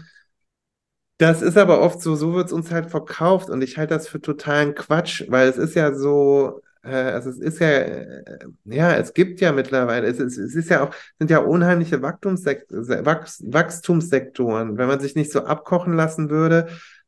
[1.17, 4.07] das ist aber oft so, so wird es uns halt verkauft und ich halte das
[4.07, 8.23] für totalen Quatsch, weil es ist ja so, äh, also es ist ja, äh,
[8.65, 12.71] ja, es gibt ja mittlerweile, es ist, es ist ja auch, sind ja unheimliche Wachstumssekt
[12.71, 14.77] Wachs Wachstumssektoren.
[14.77, 16.67] Wenn man sich nicht so abkochen lassen würde,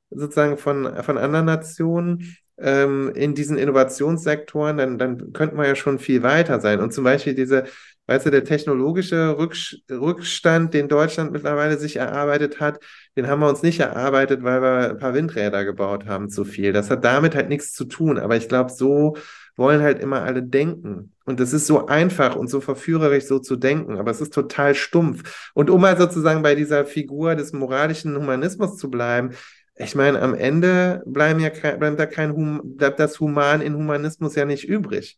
[0.09, 5.99] sozusagen von, von anderen Nationen, ähm, in diesen Innovationssektoren, dann, dann könnte man ja schon
[5.99, 6.79] viel weiter sein.
[6.79, 7.65] Und zum Beispiel diese,
[8.07, 12.79] weißt du, der technologische Rückstand, den Deutschland mittlerweile sich erarbeitet hat,
[13.15, 16.73] den haben wir uns nicht erarbeitet, weil wir ein paar Windräder gebaut haben zu viel.
[16.73, 18.17] Das hat damit halt nichts zu tun.
[18.17, 19.17] Aber ich glaube, so
[19.57, 21.13] wollen halt immer alle denken.
[21.25, 24.75] Und es ist so einfach und so verführerisch, so zu denken, aber es ist total
[24.75, 25.49] stumpf.
[25.53, 29.31] Und um mal sozusagen bei dieser Figur des moralischen Humanismus zu bleiben,
[29.75, 34.35] ich meine, am Ende bleiben ja bleibt da kein hum, bleibt das Human in Humanismus
[34.35, 35.17] ja nicht übrig.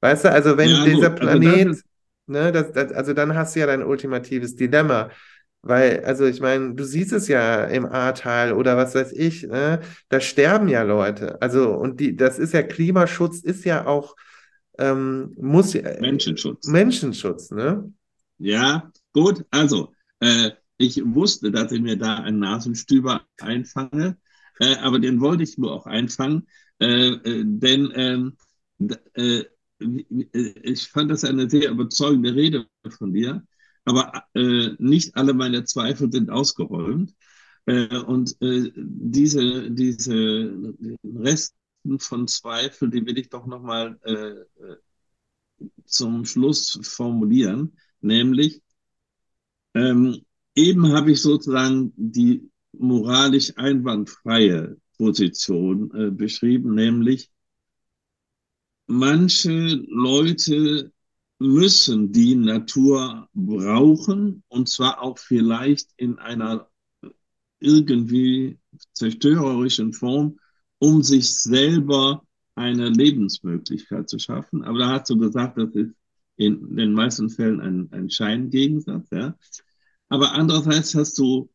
[0.00, 1.82] Weißt du, also wenn ja, dieser gut, also Planet, also,
[2.26, 5.10] ne, das, das, also dann hast du ja dein ultimatives Dilemma.
[5.62, 9.80] Weil, also ich meine, du siehst es ja im Ahrtal oder was weiß ich, ne?
[10.08, 11.42] Da sterben ja Leute.
[11.42, 14.14] Also, und die, das ist ja Klimaschutz, ist ja auch
[14.78, 16.66] ähm, muss Menschenschutz.
[16.68, 17.92] Menschenschutz, ne?
[18.38, 24.16] Ja, gut, also äh, ich wusste, dass ich mir da einen Nasenstüber einfange,
[24.60, 26.46] äh, aber den wollte ich nur auch einfangen,
[26.80, 28.36] äh, äh, denn ähm,
[29.14, 29.44] äh,
[29.80, 33.44] ich fand das eine sehr überzeugende Rede von dir,
[33.88, 37.14] aber äh, nicht alle meine Zweifel sind ausgeräumt.
[37.66, 40.74] Äh, und diese, diese
[41.04, 43.98] Resten von Zweifel, die will ich doch nochmal
[45.84, 48.62] zum Schluss formulieren, nämlich,
[49.74, 50.22] ähm,
[50.54, 57.30] eben habe ich sozusagen die moralisch einwandfreie Position äh, beschrieben, nämlich
[58.86, 59.50] manche
[59.88, 60.92] Leute
[61.38, 66.68] müssen die Natur brauchen und zwar auch vielleicht in einer
[67.60, 68.58] irgendwie
[68.92, 70.38] zerstörerischen Form,
[70.78, 72.22] um sich selber
[72.54, 74.64] eine Lebensmöglichkeit zu schaffen.
[74.64, 75.94] Aber da hast du gesagt, das ist
[76.36, 79.08] in den meisten Fällen ein, ein Scheingegensatz.
[79.10, 79.36] Ja?
[80.08, 81.50] Aber andererseits hast du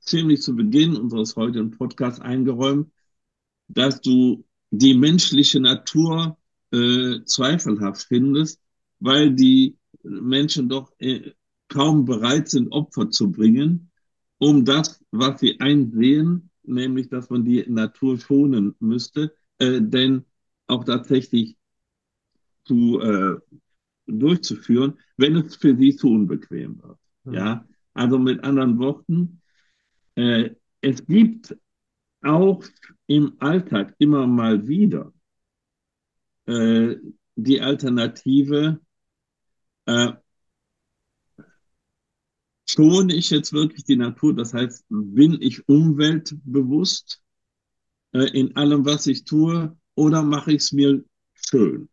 [0.00, 2.90] ziemlich zu Beginn unseres heutigen Podcasts eingeräumt,
[3.68, 6.36] dass du die menschliche Natur
[6.70, 8.60] äh, zweifelhaft findest,
[9.04, 11.32] weil die Menschen doch äh,
[11.68, 13.90] kaum bereit sind, Opfer zu bringen,
[14.38, 20.24] um das, was sie einsehen, nämlich dass man die Natur schonen müsste, äh, denn
[20.68, 21.58] auch tatsächlich
[22.64, 23.36] zu, äh,
[24.06, 26.98] durchzuführen, wenn es für sie zu unbequem wird.
[27.26, 29.42] Ja, also mit anderen Worten,
[30.14, 30.50] äh,
[30.80, 31.54] es gibt
[32.22, 32.64] auch
[33.06, 35.12] im Alltag immer mal wieder
[36.46, 36.96] äh,
[37.36, 38.80] die Alternative,
[39.86, 40.12] äh,
[42.68, 47.22] schone ich jetzt wirklich die Natur, das heißt, bin ich umweltbewusst
[48.12, 51.04] äh, in allem, was ich tue, oder mache ich es mir
[51.34, 51.88] schön?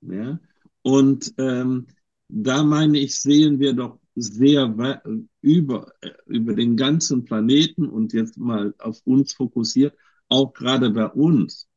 [0.00, 0.38] Ja?
[0.82, 1.86] Und ähm,
[2.28, 5.02] da meine ich, sehen wir doch sehr
[5.40, 5.92] über,
[6.26, 9.96] über den ganzen Planeten und jetzt mal auf uns fokussiert,
[10.28, 11.68] auch gerade bei uns,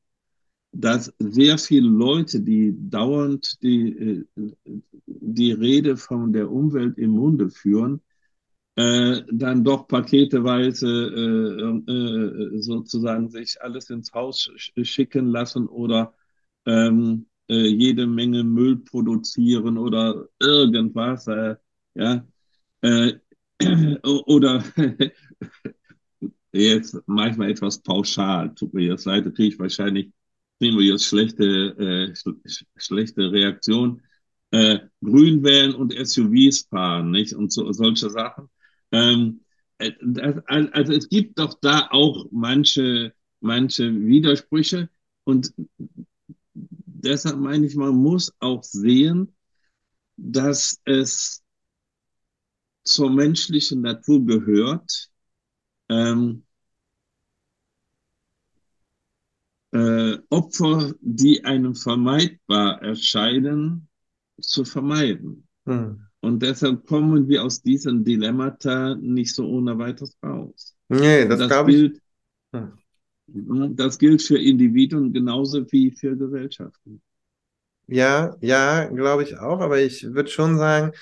[0.79, 4.23] dass sehr viele Leute, die dauernd die,
[5.07, 8.01] die Rede von der Umwelt im Munde führen,
[8.75, 14.51] äh, dann doch paketeweise äh, äh, sozusagen sich alles ins Haus
[14.83, 16.13] schicken lassen oder
[16.67, 21.55] ähm, äh, jede Menge Müll produzieren oder irgendwas, äh,
[21.95, 22.23] ja,
[22.81, 23.13] äh,
[24.03, 24.63] oder
[26.51, 30.11] jetzt manchmal etwas pauschal, tut mir jetzt leid, da kriege ich wahrscheinlich,
[30.59, 31.43] kriegen wir jetzt schlechte,
[32.13, 34.01] äh, sch schlechte Reaktion,
[34.51, 37.33] äh, grün wählen und SUVs fahren, nicht?
[37.33, 38.49] Und so, solche Sachen.
[38.91, 39.41] Ähm,
[39.77, 39.91] äh,
[40.47, 44.89] also es gibt doch da auch manche, manche Widersprüche
[45.25, 45.53] und
[46.53, 49.33] deshalb meine ich, man muss auch sehen,
[50.17, 51.43] dass es
[52.83, 55.09] zur menschlichen Natur gehört,
[55.89, 56.46] ähm,
[59.77, 63.87] äh, Opfer, die einem vermeidbar erscheinen,
[64.39, 65.47] zu vermeiden.
[65.65, 66.01] Hm.
[66.21, 70.75] Und deshalb kommen wir aus diesen Dilemmata nicht so ohne weiteres raus.
[70.89, 72.01] Nee, das, das glaube ich.
[72.53, 72.73] Hm.
[73.75, 77.01] Das gilt für Individuen genauso wie für Gesellschaften.
[77.87, 80.93] Ja, ja, glaube ich auch, aber ich würde schon sagen,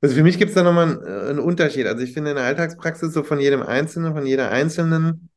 [0.00, 1.86] also für mich gibt es da nochmal einen, äh, einen Unterschied.
[1.86, 5.29] Also ich finde in der Alltagspraxis so von jedem Einzelnen, von jeder Einzelnen,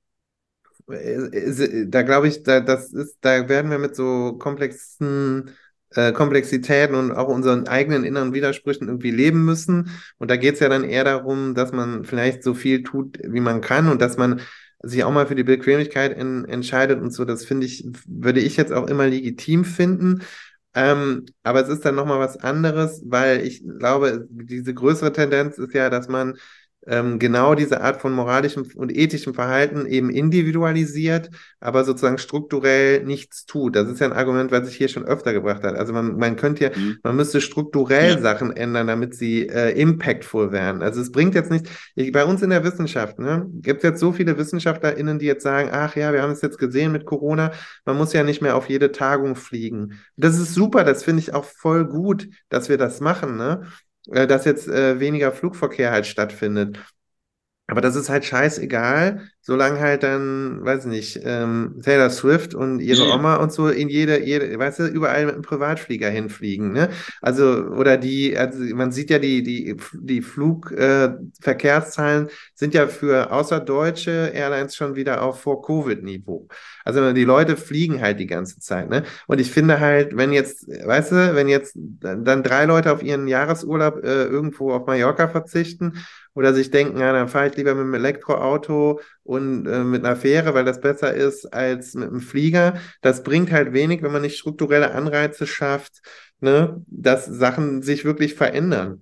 [0.87, 5.51] da glaube ich, da, das ist, da werden wir mit so komplexen
[5.95, 9.89] äh, Komplexitäten und auch unseren eigenen inneren Widersprüchen irgendwie leben müssen.
[10.17, 13.39] Und da geht es ja dann eher darum, dass man vielleicht so viel tut, wie
[13.39, 14.41] man kann und dass man
[14.81, 17.25] sich auch mal für die Bequemlichkeit in, entscheidet und so.
[17.25, 20.23] Das finde ich, würde ich jetzt auch immer legitim finden.
[20.75, 25.73] Ähm, aber es ist dann nochmal was anderes, weil ich glaube, diese größere Tendenz ist
[25.73, 26.35] ja, dass man
[26.87, 31.29] ähm, genau diese Art von moralischem und ethischem Verhalten eben individualisiert,
[31.59, 33.75] aber sozusagen strukturell nichts tut.
[33.75, 35.75] Das ist ja ein Argument, was sich hier schon öfter gebracht hat.
[35.75, 36.97] Also man, man könnte ja, mhm.
[37.03, 38.21] man müsste strukturell ja.
[38.21, 40.81] Sachen ändern, damit sie äh, impactful werden.
[40.81, 43.99] Also es bringt jetzt nicht, ich, bei uns in der Wissenschaft, ne, gibt es jetzt
[43.99, 47.51] so viele WissenschaftlerInnen, die jetzt sagen, ach ja, wir haben es jetzt gesehen mit Corona,
[47.85, 49.99] man muss ja nicht mehr auf jede Tagung fliegen.
[50.15, 53.63] Das ist super, das finde ich auch voll gut, dass wir das machen, ne?
[54.07, 56.79] Äh, dass jetzt äh, weniger Flugverkehr halt stattfindet.
[57.67, 63.05] Aber das ist halt scheißegal, solange halt dann, weiß nicht, ähm, Taylor Swift und ihre
[63.05, 63.13] ja.
[63.13, 66.89] Oma und so in jede, jede, weißt du, überall mit einem Privatflieger hinfliegen, ne?
[67.21, 73.33] Also, oder die, also man sieht ja, die, die, die Flugverkehrszahlen äh, sind ja für
[73.33, 76.47] außerdeutsche Airlines schon wieder auf Vor-Covid-Niveau.
[76.85, 79.03] Also die Leute fliegen halt die ganze Zeit, ne?
[79.27, 83.27] Und ich finde halt, wenn jetzt, weißt du, wenn jetzt dann drei Leute auf ihren
[83.27, 85.97] Jahresurlaub äh, irgendwo auf Mallorca verzichten
[86.33, 90.15] oder sich denken, ja, dann fahre ich lieber mit einem Elektroauto und äh, mit einer
[90.15, 92.75] Fähre, weil das besser ist als mit einem Flieger.
[93.01, 96.01] Das bringt halt wenig, wenn man nicht strukturelle Anreize schafft,
[96.41, 99.01] ne, dass Sachen sich wirklich verändern.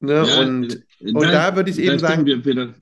[0.00, 0.24] Ne?
[0.26, 2.24] Ja, und, äh, und da würde ich eben sagen,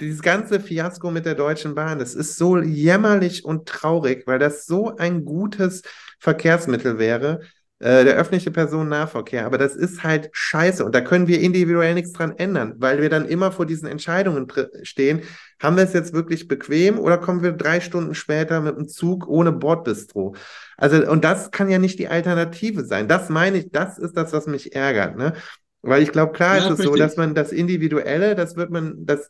[0.00, 4.66] dieses ganze Fiasko mit der Deutschen Bahn, das ist so jämmerlich und traurig, weil das
[4.66, 5.82] so ein gutes
[6.20, 7.40] Verkehrsmittel wäre,
[7.80, 9.46] äh, der öffentliche Personennahverkehr.
[9.46, 13.08] Aber das ist halt scheiße und da können wir individuell nichts dran ändern, weil wir
[13.08, 14.46] dann immer vor diesen Entscheidungen
[14.82, 15.22] stehen.
[15.60, 19.26] Haben wir es jetzt wirklich bequem oder kommen wir drei Stunden später mit dem Zug
[19.26, 20.34] ohne Bordbistro?
[20.76, 23.08] Also, und das kann ja nicht die Alternative sein.
[23.08, 25.34] Das meine ich, das ist das, was mich ärgert, ne?
[25.82, 29.06] Weil ich glaube, klar ja, ist es so, dass man das Individuelle, das wird man,
[29.06, 29.28] das,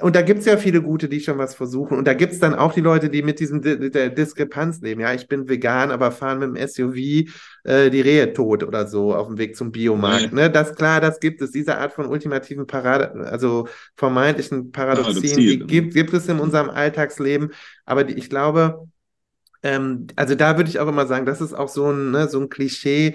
[0.00, 1.96] und da gibt es ja viele gute, die schon was versuchen.
[1.96, 5.00] Und da gibt es dann auch die Leute, die mit diesem mit der Diskrepanz leben.
[5.00, 7.30] Ja, ich bin vegan, aber fahren mit dem SUV
[7.64, 10.32] äh, die Rehe tot oder so auf dem Weg zum Biomarkt.
[10.32, 10.50] Ne?
[10.50, 11.52] Das klar, das gibt es.
[11.52, 17.52] Diese Art von ultimativen Parade, also vermeintlichen Paradoxien, die gibt, gibt es in unserem Alltagsleben.
[17.84, 18.88] Aber die, ich glaube,
[19.62, 22.40] ähm, also da würde ich auch immer sagen, das ist auch so ein, ne, so
[22.40, 23.14] ein Klischee,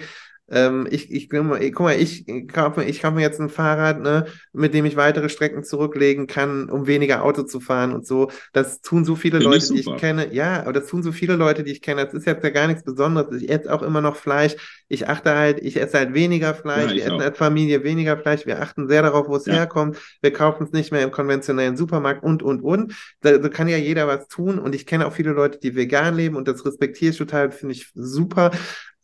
[0.52, 4.74] ähm, ich, ich, guck mal, ich kaufe, ich kaufe mir jetzt ein Fahrrad, ne, mit
[4.74, 8.30] dem ich weitere Strecken zurücklegen kann, um weniger Auto zu fahren und so.
[8.52, 10.32] Das tun so viele Find Leute, ich die ich kenne.
[10.32, 12.04] Ja, aber das tun so viele Leute, die ich kenne.
[12.04, 13.40] Das ist jetzt ja gar nichts Besonderes.
[13.40, 14.54] Ich esse auch immer noch Fleisch.
[14.88, 16.92] Ich achte halt, ich esse halt weniger Fleisch.
[16.92, 18.44] Ja, wir essen als Familie weniger Fleisch.
[18.44, 19.54] Wir achten sehr darauf, wo es ja.
[19.54, 19.96] herkommt.
[20.20, 22.94] Wir kaufen es nicht mehr im konventionellen Supermarkt und, und, und.
[23.22, 24.58] Da, da kann ja jeder was tun.
[24.58, 27.74] Und ich kenne auch viele Leute, die vegan leben und das respektiere ich total, finde
[27.74, 28.50] ich super.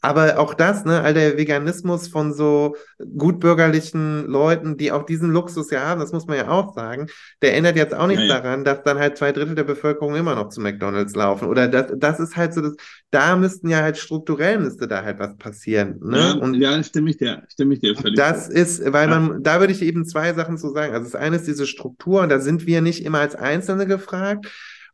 [0.01, 2.77] Aber auch das, ne, all der Veganismus von so
[3.17, 7.09] gutbürgerlichen Leuten, die auch diesen Luxus ja haben, das muss man ja auch sagen,
[7.43, 8.41] der ändert jetzt auch nichts ja, ja.
[8.41, 11.49] daran, dass dann halt zwei Drittel der Bevölkerung immer noch zu McDonalds laufen.
[11.49, 12.75] Oder das, das ist halt so, das,
[13.11, 15.99] da müssten ja halt strukturell müsste da halt was passieren.
[16.01, 16.19] Ne?
[16.19, 18.17] Ja, und ja, stimme ich dir, stimme ich dir völlig.
[18.17, 18.55] Das vor.
[18.55, 20.93] ist, weil man, da würde ich eben zwei Sachen zu sagen.
[20.93, 24.47] Also das eine ist diese Struktur und da sind wir nicht immer als Einzelne gefragt.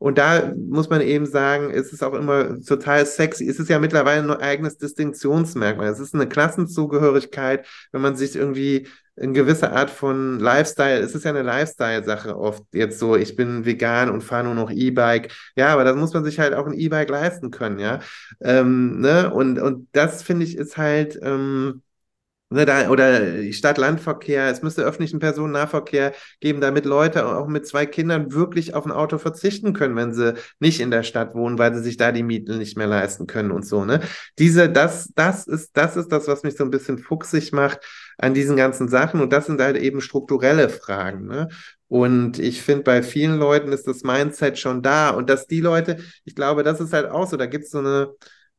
[0.05, 3.49] Und da muss man eben sagen, es ist auch immer total sexy.
[3.49, 5.89] Es ist ja mittlerweile ein eigenes Distinktionsmerkmal.
[5.89, 8.87] Es ist eine Klassenzugehörigkeit, wenn man sich irgendwie
[9.19, 10.99] eine gewisse Art von Lifestyle.
[10.99, 14.71] Es ist ja eine Lifestyle-Sache oft jetzt so, ich bin vegan und fahre nur noch
[14.71, 15.33] E-Bike.
[15.57, 18.01] Ja, aber da muss man sich halt auch ein E-Bike leisten können, ja.
[18.43, 19.33] Ähm, ne?
[19.33, 21.81] Und, und das finde ich ist halt, ähm,
[22.55, 28.87] oder Stadt-Land-Verkehr, es müsste öffentlichen Personennahverkehr geben, damit Leute auch mit zwei Kindern wirklich auf
[28.87, 32.13] ein Auto verzichten können, wenn sie nicht in der Stadt wohnen, weil sie sich da
[32.13, 33.85] die Mieten nicht mehr leisten können und so.
[33.85, 34.01] Ne?
[34.39, 37.81] Diese, das, das ist, das ist das, was mich so ein bisschen fuchsig macht
[38.19, 39.21] an diesen ganzen Sachen.
[39.21, 41.27] Und das sind halt eben strukturelle Fragen.
[41.27, 41.49] Ne?
[41.89, 45.11] Und ich finde, bei vielen Leuten ist das Mindset schon da.
[45.11, 47.79] Und dass die Leute, ich glaube, das ist halt auch so, da gibt es so
[47.79, 48.11] eine,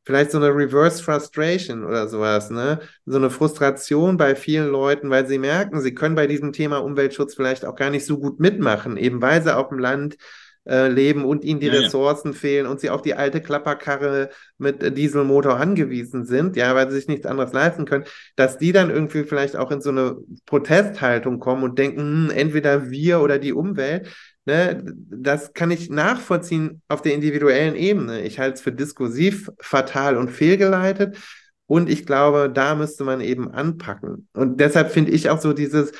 [0.06, 2.80] vielleicht so eine Reverse Frustration oder sowas, ne?
[3.04, 7.34] So eine Frustration bei vielen Leuten, weil sie merken, sie können bei diesem Thema Umweltschutz
[7.34, 10.16] vielleicht auch gar nicht so gut mitmachen, eben weil sie auf dem Land
[10.64, 12.38] äh, leben und ihnen die ja, Ressourcen ja.
[12.38, 17.08] fehlen und sie auf die alte Klapperkarre mit Dieselmotor angewiesen sind, ja, weil sie sich
[17.08, 18.04] nichts anderes leisten können,
[18.36, 22.90] dass die dann irgendwie vielleicht auch in so eine Protesthaltung kommen und denken, hm, entweder
[22.90, 24.08] wir oder die Umwelt.
[24.46, 24.80] Ne,
[25.10, 28.22] das kann ich nachvollziehen auf der individuellen Ebene.
[28.22, 31.18] Ich halte es für diskursiv, fatal und fehlgeleitet.
[31.66, 34.28] Und ich glaube, da müsste man eben anpacken.
[34.34, 35.90] Und deshalb finde ich auch so dieses,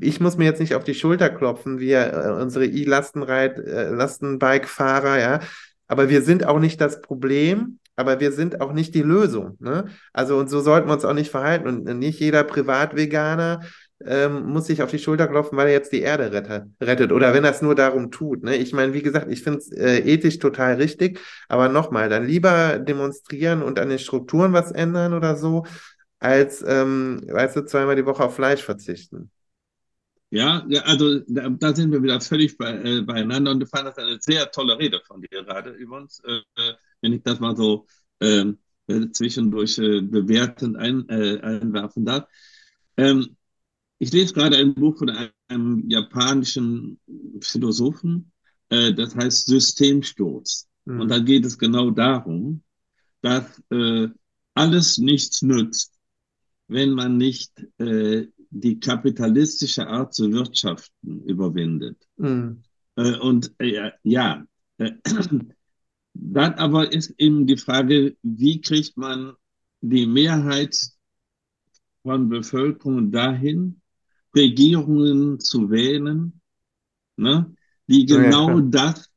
[0.00, 5.40] ich muss mir jetzt nicht auf die Schulter klopfen, wie äh, unsere E-Lastenbike-Fahrer, äh, ja.
[5.86, 9.58] Aber wir sind auch nicht das Problem, aber wir sind auch nicht die Lösung.
[9.60, 9.88] Ne?
[10.14, 11.68] Also, und so sollten wir uns auch nicht verhalten.
[11.68, 13.60] Und nicht jeder Privatveganer
[14.04, 16.64] ähm, muss sich auf die Schulter klopfen, weil er jetzt die Erde rettet.
[16.80, 17.12] rettet.
[17.12, 18.42] Oder wenn er es nur darum tut.
[18.42, 18.56] Ne?
[18.56, 22.78] Ich meine, wie gesagt, ich finde es äh, ethisch total richtig, aber nochmal, dann lieber
[22.78, 25.66] demonstrieren und an den Strukturen was ändern oder so,
[26.18, 29.30] als, ähm, weißt du, zweimal die Woche auf Fleisch verzichten.
[30.30, 33.98] Ja, also da, da sind wir wieder völlig bei, äh, beieinander und ich fand das
[33.98, 36.40] eine sehr tolle Rede von dir gerade übrigens, äh,
[37.00, 37.86] wenn ich das mal so
[38.20, 42.28] ähm, äh, zwischendurch äh, bewertend ein, äh, einwerfen darf.
[42.96, 43.36] Ähm,
[44.00, 45.10] ich lese gerade ein Buch von
[45.48, 46.98] einem japanischen
[47.42, 48.32] Philosophen,
[48.70, 50.68] äh, das heißt Systemsturz.
[50.86, 51.00] Mhm.
[51.00, 52.62] Und da geht es genau darum,
[53.20, 54.08] dass äh,
[54.54, 55.92] alles nichts nützt,
[56.66, 61.98] wenn man nicht äh, die kapitalistische Art zu wirtschaften überwindet.
[62.16, 62.62] Mhm.
[62.96, 64.44] Äh, und äh, ja,
[64.78, 64.92] äh,
[66.14, 69.34] dann aber ist eben die Frage, wie kriegt man
[69.82, 70.74] die Mehrheit
[72.02, 73.79] von Bevölkerung dahin,
[74.34, 76.40] Regierungen zu wählen,
[77.16, 77.54] ne,
[77.86, 79.10] die genau ja, das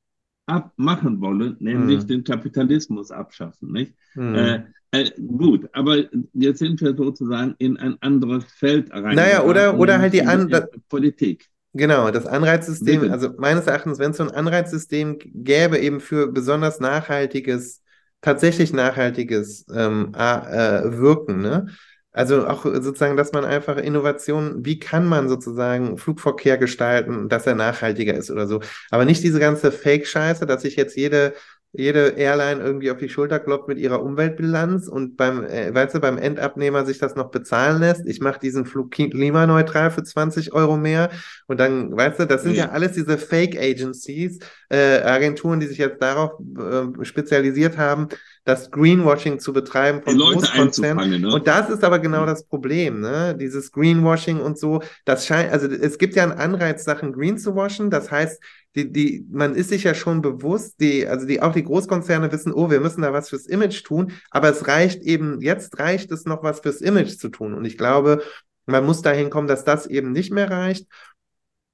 [0.45, 2.07] abmachen wollen, nämlich hm.
[2.07, 3.71] den Kapitalismus abschaffen.
[3.71, 3.93] Nicht?
[4.13, 4.35] Hm.
[4.35, 6.03] Äh, äh, gut, aber
[6.33, 9.15] jetzt sind wir sozusagen in ein anderes Feld rein.
[9.15, 11.49] Naja, oder, oder halt die andere Politik.
[11.73, 13.13] Genau, das Anreizsystem, Bitte.
[13.13, 17.81] also meines Erachtens, wenn es so ein Anreizsystem gäbe, eben für besonders nachhaltiges,
[18.21, 21.67] tatsächlich nachhaltiges ähm, äh, Wirken, ne?
[22.13, 27.55] Also auch sozusagen, dass man einfach Innovation, wie kann man sozusagen Flugverkehr gestalten, dass er
[27.55, 28.61] nachhaltiger ist oder so.
[28.91, 31.33] Aber nicht diese ganze Fake-Scheiße, dass ich jetzt jede
[31.75, 35.99] jede Airline irgendwie auf die Schulter klopft mit ihrer Umweltbilanz und beim, äh, weißt du,
[35.99, 38.05] beim Endabnehmer sich das noch bezahlen lässt.
[38.05, 41.09] Ich mache diesen Flug klimaneutral für 20 Euro mehr
[41.47, 44.37] und dann, weißt du, das sind ja, ja alles diese Fake Agencies,
[44.69, 48.07] äh, Agenturen, die sich jetzt darauf äh, spezialisiert haben,
[48.45, 51.21] das Greenwashing zu betreiben von Großkonzernen.
[51.21, 51.33] Ne?
[51.33, 53.35] Und das ist aber genau das Problem, ne?
[53.39, 57.55] Dieses Greenwashing und so, das scheint, also es gibt ja einen Anreiz, Sachen green zu
[57.55, 57.89] waschen.
[57.89, 58.41] Das heißt,
[58.75, 62.51] die, die, man ist sich ja schon bewusst, die, also die, auch die Großkonzerne wissen,
[62.51, 66.25] oh, wir müssen da was fürs Image tun, aber es reicht eben, jetzt reicht es
[66.25, 67.53] noch was fürs Image zu tun.
[67.53, 68.23] Und ich glaube,
[68.65, 70.87] man muss dahin kommen, dass das eben nicht mehr reicht.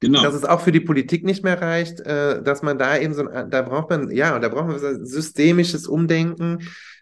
[0.02, 0.24] Genau.
[0.24, 3.28] Dass es auch für die Politik nicht mehr reicht, äh, dass man da eben so,
[3.28, 6.60] ein, da braucht man, ja, und da braucht man so ein systemisches Umdenken,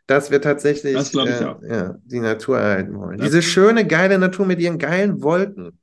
[0.08, 3.18] dass wir tatsächlich das äh, ja, die Natur erhalten wollen.
[3.18, 5.78] Das Diese schöne, geile Natur mit ihren geilen Wolken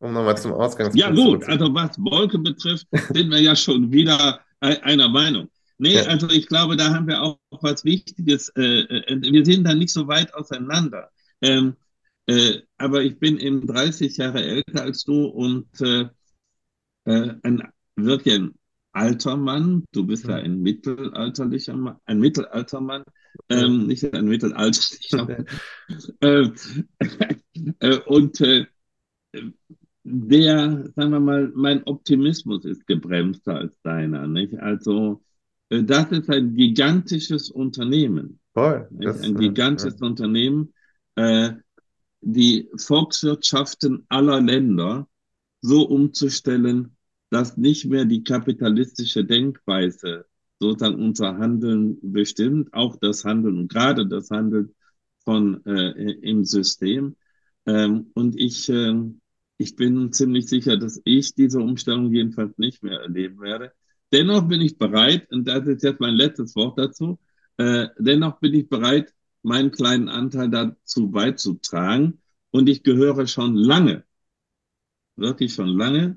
[0.00, 4.40] um nochmal zum Ausgangspunkt Ja, gut, also was Wolke betrifft, sind wir ja schon wieder
[4.60, 5.48] einer Meinung.
[5.78, 6.02] Nee, ja.
[6.02, 8.50] also ich glaube, da haben wir auch was Wichtiges.
[8.56, 11.10] Äh, äh, wir sind da nicht so weit auseinander.
[11.40, 11.74] Ähm,
[12.26, 15.68] äh, aber ich bin eben 30 Jahre älter als du und
[17.10, 17.62] äh, äh, ein
[17.96, 18.54] wirklich ein
[18.92, 19.84] alter Mann.
[19.92, 23.04] Du bist ja ein mittelalterlicher Mann, ein Mittelaltermann,
[23.48, 25.46] ähm, nicht ein mittelalterlicher Mann.
[26.20, 26.50] äh,
[27.80, 28.66] äh, und äh,
[30.02, 34.26] der, sagen wir mal, mein Optimismus ist gebremster als deiner.
[34.26, 34.58] Nicht?
[34.58, 35.22] Also
[35.68, 38.40] äh, das ist ein gigantisches Unternehmen.
[38.54, 38.88] Voll.
[38.90, 40.06] Das, ein gigantisches ja.
[40.06, 40.74] Unternehmen,
[41.14, 41.52] äh,
[42.22, 45.06] die Volkswirtschaften aller Länder
[45.62, 46.96] so umzustellen,
[47.30, 50.26] dass nicht mehr die kapitalistische Denkweise
[50.58, 54.74] sozusagen unser Handeln bestimmt, auch das Handeln und gerade das Handeln
[55.24, 57.16] von äh, im System.
[57.66, 58.94] Ähm, und ich äh,
[59.60, 63.74] ich bin ziemlich sicher, dass ich diese Umstellung jedenfalls nicht mehr erleben werde.
[64.10, 67.18] Dennoch bin ich bereit, und das ist jetzt mein letztes Wort dazu,
[67.58, 69.12] äh, dennoch bin ich bereit,
[69.42, 72.22] meinen kleinen Anteil dazu beizutragen.
[72.50, 74.04] Und ich gehöre schon lange,
[75.16, 76.16] wirklich schon lange,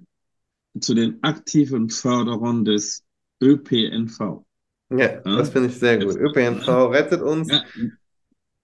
[0.79, 3.03] zu den aktiven Förderern des
[3.41, 4.45] ÖPNV.
[4.89, 5.21] Ja, ja?
[5.23, 6.15] das finde ich sehr gut.
[6.15, 7.49] ÖPNV rettet uns.
[7.49, 7.63] Ja,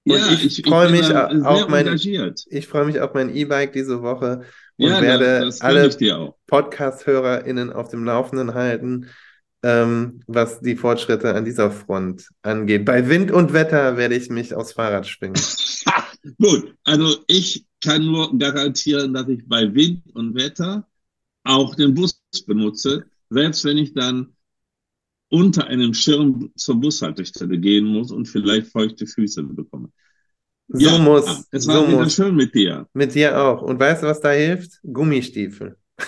[0.05, 1.99] und ja, ich, ich freue mich auf mein,
[2.64, 4.41] freue mich auf mein E-Bike diese Woche
[4.78, 9.07] und ja, werde das, das alle Podcast-HörerInnen auf dem Laufenden halten,
[9.62, 12.86] ähm, was die Fortschritte an dieser Front angeht.
[12.86, 15.39] Bei Wind und Wetter werde ich mich aufs Fahrrad schwingen.
[16.41, 20.88] Gut, also ich kann nur garantieren, dass ich bei Wind und Wetter
[21.44, 24.36] auch den Bus benutze, selbst wenn ich dann
[25.30, 29.90] unter einem Schirm zur Bushaltestelle gehen muss und vielleicht feuchte Füße bekomme.
[30.68, 31.48] So ja, muss.
[31.52, 32.14] Es war so wieder muss.
[32.14, 32.88] schön mit dir.
[32.94, 33.62] Mit dir auch.
[33.62, 34.80] Und weißt du, was da hilft?
[34.84, 35.78] Gummistiefel.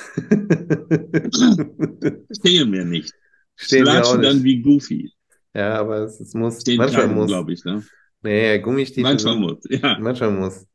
[2.31, 3.11] Stehe mir nicht.
[3.55, 4.29] Stehen mir auch nicht.
[4.29, 5.11] dann wie Goofy.
[5.53, 6.61] Ja, aber es, es muss.
[6.61, 7.27] Stehen manchmal kann, muss.
[7.27, 7.83] glaube ich, ne?
[8.21, 9.03] Nee, Gummistiefel.
[9.03, 9.97] Manchmal muss, ja.
[9.99, 10.67] Manchmal muss.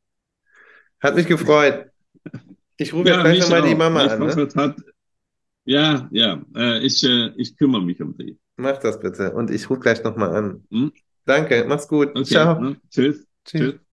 [1.01, 1.87] Hat mich gefreut.
[2.79, 4.21] Ich rufe ja, jetzt gleich mal die Mama an.
[4.21, 4.49] Ne?
[4.57, 4.77] hat,
[5.65, 8.39] ja, ja, äh, ich, äh, ich kümmere mich um sie.
[8.57, 10.65] Mach das bitte und ich rufe gleich nochmal an.
[10.71, 10.93] Hm?
[11.25, 12.11] Danke, mach's gut.
[12.11, 12.61] Okay, Ciao.
[12.61, 12.77] Ne?
[12.91, 13.27] Tschüss.
[13.45, 13.61] Tschüss.
[13.61, 13.75] Tschüss.